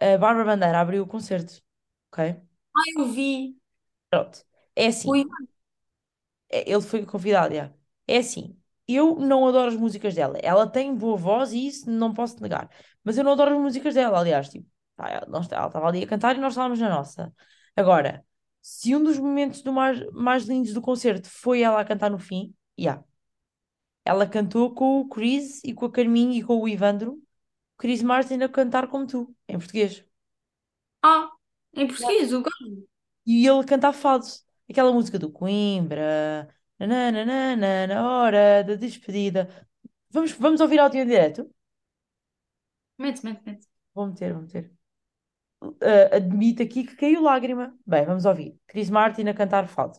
a 0.00 0.18
Bárbara 0.18 0.44
Bandeira 0.46 0.80
abriu 0.80 1.04
o 1.04 1.08
concerto, 1.08 1.62
ok? 2.12 2.36
Ah, 2.74 2.82
eu 2.98 3.06
vi. 3.12 3.56
Pronto. 4.10 4.44
É 4.74 4.86
assim. 4.88 5.08
Foi. 5.08 5.24
É, 6.48 6.70
Ele 6.70 6.80
foi 6.82 7.04
convidado, 7.06 7.54
já. 7.54 7.72
É 8.06 8.18
assim, 8.18 8.56
eu 8.88 9.16
não 9.16 9.46
adoro 9.46 9.68
as 9.68 9.76
músicas 9.76 10.14
dela. 10.14 10.38
Ela 10.42 10.66
tem 10.68 10.94
boa 10.94 11.16
voz 11.16 11.52
e 11.52 11.66
isso 11.66 11.90
não 11.90 12.12
posso 12.14 12.40
negar. 12.42 12.70
Mas 13.02 13.18
eu 13.18 13.24
não 13.24 13.32
adoro 13.32 13.54
as 13.54 13.60
músicas 13.60 13.94
dela, 13.94 14.18
aliás. 14.18 14.48
Tipo, 14.48 14.68
pá, 14.96 15.10
ela 15.10 15.40
estava 15.40 15.86
ali 15.88 16.04
a 16.04 16.06
cantar 16.06 16.36
e 16.36 16.40
nós 16.40 16.52
estávamos 16.52 16.78
na 16.80 16.88
nossa. 16.88 17.32
Agora, 17.74 18.24
se 18.62 18.94
um 18.96 19.02
dos 19.02 19.18
momentos 19.18 19.62
do 19.62 19.72
mais, 19.72 20.04
mais 20.12 20.44
lindos 20.44 20.72
do 20.72 20.80
concerto 20.80 21.28
foi 21.28 21.62
ela 21.62 21.80
a 21.80 21.84
cantar 21.84 22.10
no 22.10 22.18
fim, 22.18 22.54
já. 22.78 23.02
Ela 24.04 24.26
cantou 24.26 24.72
com 24.74 25.00
o 25.00 25.08
Chris 25.08 25.62
e 25.64 25.74
com 25.74 25.86
a 25.86 25.90
Carminho 25.90 26.32
e 26.32 26.42
com 26.42 26.60
o 26.60 26.68
Ivandro. 26.68 27.20
Chris 27.76 28.02
Martin 28.02 28.40
a 28.42 28.48
cantar 28.48 28.88
como 28.88 29.06
tu, 29.06 29.34
em 29.48 29.58
português. 29.58 30.04
Ah, 31.02 31.30
em 31.74 31.86
português, 31.86 32.32
o 32.32 32.42
gajo. 32.42 32.88
E 33.26 33.46
ele 33.46 33.64
canta 33.64 33.92
fado. 33.92 34.24
Aquela 34.68 34.92
música 34.92 35.18
do 35.18 35.30
Coimbra. 35.30 36.48
Nananana, 36.78 37.86
na 37.86 38.08
hora 38.08 38.62
da 38.62 38.74
despedida. 38.74 39.48
Vamos, 40.10 40.32
vamos 40.32 40.60
ouvir 40.60 40.78
áudio 40.78 41.00
em 41.00 41.06
direto? 41.06 41.50
Mete, 42.98 43.24
mete, 43.24 43.42
mete. 43.44 43.66
Vou 43.94 44.06
meter, 44.06 44.32
vou 44.32 44.42
meter. 44.42 44.70
Uh, 45.62 46.14
admito 46.14 46.62
aqui 46.62 46.84
que 46.84 46.96
caiu 46.96 47.22
lágrima. 47.22 47.74
Bem, 47.86 48.04
vamos 48.04 48.24
ouvir. 48.24 48.58
Chris 48.66 48.90
Martin 48.90 49.28
a 49.28 49.34
cantar 49.34 49.66
fado. 49.68 49.98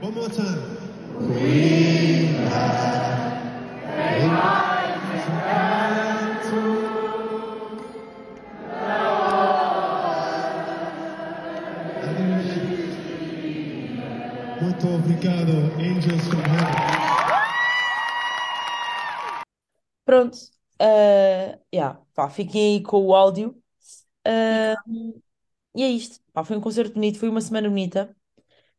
One 0.00 0.14
more 0.14 0.30
time. 0.30 1.87
Obrigado, 15.18 15.50
Angels 15.78 16.28
from 16.28 16.40
Heaven. 16.40 16.74
Pronto. 20.04 20.38
Uh, 20.80 21.58
yeah, 21.74 22.00
pá, 22.14 22.30
fiquem 22.30 22.76
aí 22.76 22.82
com 22.82 23.04
o 23.04 23.14
áudio. 23.14 23.50
Uh, 24.26 25.20
e 25.74 25.82
é 25.82 25.88
isto. 25.88 26.20
Pá, 26.32 26.44
foi 26.44 26.56
um 26.56 26.60
concerto 26.60 26.94
bonito, 26.94 27.18
foi 27.18 27.28
uma 27.28 27.40
semana 27.40 27.68
bonita. 27.68 28.14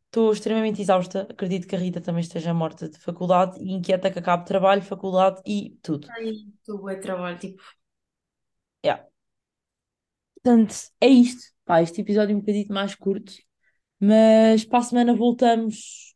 Estou 0.06 0.32
extremamente 0.32 0.80
exausta. 0.80 1.26
Acredito 1.30 1.68
que 1.68 1.76
a 1.76 1.78
Rita 1.78 2.00
também 2.00 2.22
esteja 2.22 2.54
morta 2.54 2.88
de 2.88 2.98
faculdade 2.98 3.60
e 3.60 3.72
inquieta 3.72 4.10
que 4.10 4.18
acabe 4.18 4.46
trabalho, 4.46 4.82
faculdade 4.82 5.40
e 5.46 5.78
tudo. 5.82 6.08
Ai, 6.10 6.32
tu 6.64 6.88
é 6.88 6.96
trabalho, 6.96 7.38
tipo. 7.38 7.62
Yeah. 8.84 9.06
Portanto, 10.34 10.74
é 11.00 11.06
isto. 11.06 11.42
Pá, 11.64 11.82
este 11.82 12.00
episódio 12.00 12.32
é 12.32 12.36
um 12.36 12.40
bocadinho 12.40 12.72
mais 12.72 12.94
curto, 12.94 13.32
mas 14.00 14.64
para 14.64 14.78
a 14.80 14.82
semana 14.82 15.14
voltamos, 15.14 16.09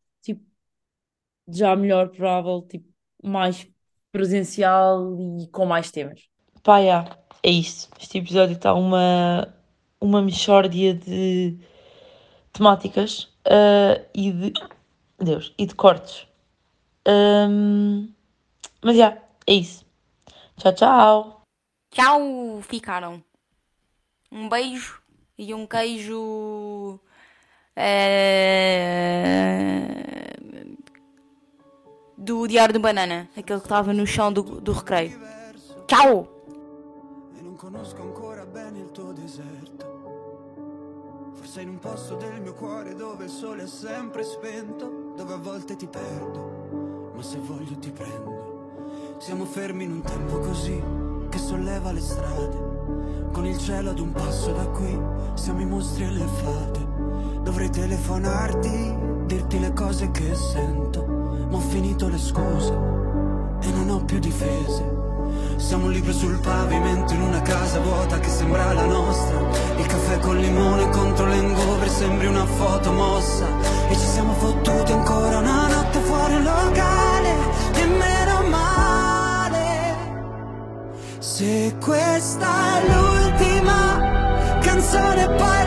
já 1.49 1.75
melhor, 1.77 2.09
provável, 2.09 2.63
tipo, 2.63 2.89
mais 3.23 3.67
presencial 4.13 5.17
e 5.41 5.49
com 5.49 5.67
mais 5.67 5.91
temas. 5.91 6.29
Pá, 6.63 6.79
yeah, 6.79 7.19
é 7.43 7.51
isto. 7.51 7.91
Este 8.01 8.19
episódio 8.19 8.57
está 8.57 8.73
uma, 8.75 9.55
uma 10.01 10.23
mixórdia 10.23 10.95
de 10.95 11.59
temáticas 12.53 13.29
ah, 13.45 14.01
e 14.15 14.33
de. 14.33 14.53
Deus, 15.19 15.55
e 15.57 15.67
de 15.67 15.75
cortes. 15.75 16.27
Ahm, 17.07 18.09
mas 18.83 18.97
já, 18.97 19.17
é 19.47 19.55
isso. 19.55 19.85
Tchau, 20.57 20.73
tchau. 20.75 21.43
Tchau, 21.91 22.63
ficaram. 22.63 23.23
Um 24.31 24.49
beijo 24.49 25.01
e 25.39 25.55
um 25.55 25.67
queijo. 25.67 27.01
eh, 27.77 29.25
Do 32.25 32.47
Diário 32.47 32.73
do 32.73 32.81
Banana, 32.81 33.29
aquele 33.37 33.61
que 33.61 33.67
estava 33.67 33.93
no 33.93 34.07
chão 34.07 34.33
do, 34.33 34.59
do 34.59 34.73
recreio. 34.73 35.21
Tchau! 35.87 36.27
e 37.39 37.43
non 37.43 37.55
conosco 37.55 38.01
ancora 38.01 38.47
bene 38.47 38.79
il 38.79 38.91
tuo 38.93 39.13
deserto. 39.13 39.85
Forse 41.35 41.61
in 41.61 41.69
un 41.69 41.79
posto 41.79 42.15
del 42.15 42.41
mio 42.41 42.55
cuore 42.55 42.95
dove 42.95 43.25
il 43.25 43.31
sole 43.31 43.65
è 43.65 43.67
sempre 43.67 44.23
spento, 44.23 45.13
dove 45.15 45.35
a 45.35 45.37
volte 45.37 45.77
ti 45.77 45.87
perdo, 45.87 47.11
ma 47.15 47.23
se 47.23 47.37
voglio 47.41 47.77
ti 47.79 47.91
prendo. 47.91 49.17
Siamo 49.19 49.45
fermi 49.45 49.85
in 49.85 49.93
un 49.93 50.01
tempo 50.01 50.39
così 50.39 50.83
che 51.29 51.37
solleva 51.37 51.93
le 51.93 52.01
strade. 52.01 53.29
Con 53.33 53.45
il 53.45 53.59
cielo 53.59 53.91
ad 53.91 53.99
un 53.99 54.13
passo 54.13 54.51
da 54.51 54.67
qui, 54.69 54.99
siamo 55.35 55.61
i 55.61 55.67
mostri 55.67 56.05
e 56.05 56.11
le 56.11 56.27
fate. 56.27 56.87
Dovrei 57.43 57.69
telefonarti, 57.69 58.97
dirti 59.27 59.61
le 59.61 59.75
cose 59.75 60.11
che 60.11 60.35
sento. 60.35 61.24
Ma 61.51 61.57
ho 61.57 61.61
finito 61.61 62.09
le 62.09 62.19
scuse 62.19 62.73
e 63.61 63.71
non 63.73 63.89
ho 63.91 64.05
più 64.05 64.19
difese. 64.19 64.93
Siamo 65.57 65.87
un 65.87 65.93
libro 65.93 66.13
sul 66.13 66.39
pavimento 66.41 67.15
in 67.15 67.23
una 67.23 67.41
casa 67.43 67.79
vuota 67.81 68.19
che 68.19 68.29
sembra 68.29 68.73
la 68.73 68.85
nostra. 68.85 69.39
Il 69.77 69.87
caffè 69.87 70.19
con 70.19 70.37
limone 70.37 70.89
contro 70.91 71.27
l'engover 71.27 71.89
sembri 71.89 72.27
una 72.27 72.47
foto 72.47 72.93
mossa. 72.93 73.47
E 73.89 73.95
ci 73.95 74.07
siamo 74.07 74.33
fottuti 74.35 74.93
ancora 74.93 75.39
una 75.39 75.69
notte 75.69 75.99
fuori 76.01 76.35
un 76.35 76.43
locale. 76.43 77.35
E 77.75 77.87
male. 78.49 79.97
Se 81.19 81.77
questa 81.81 82.81
è 82.81 82.89
l'ultima 82.89 84.61
canzone 84.61 85.27
poi 85.27 85.64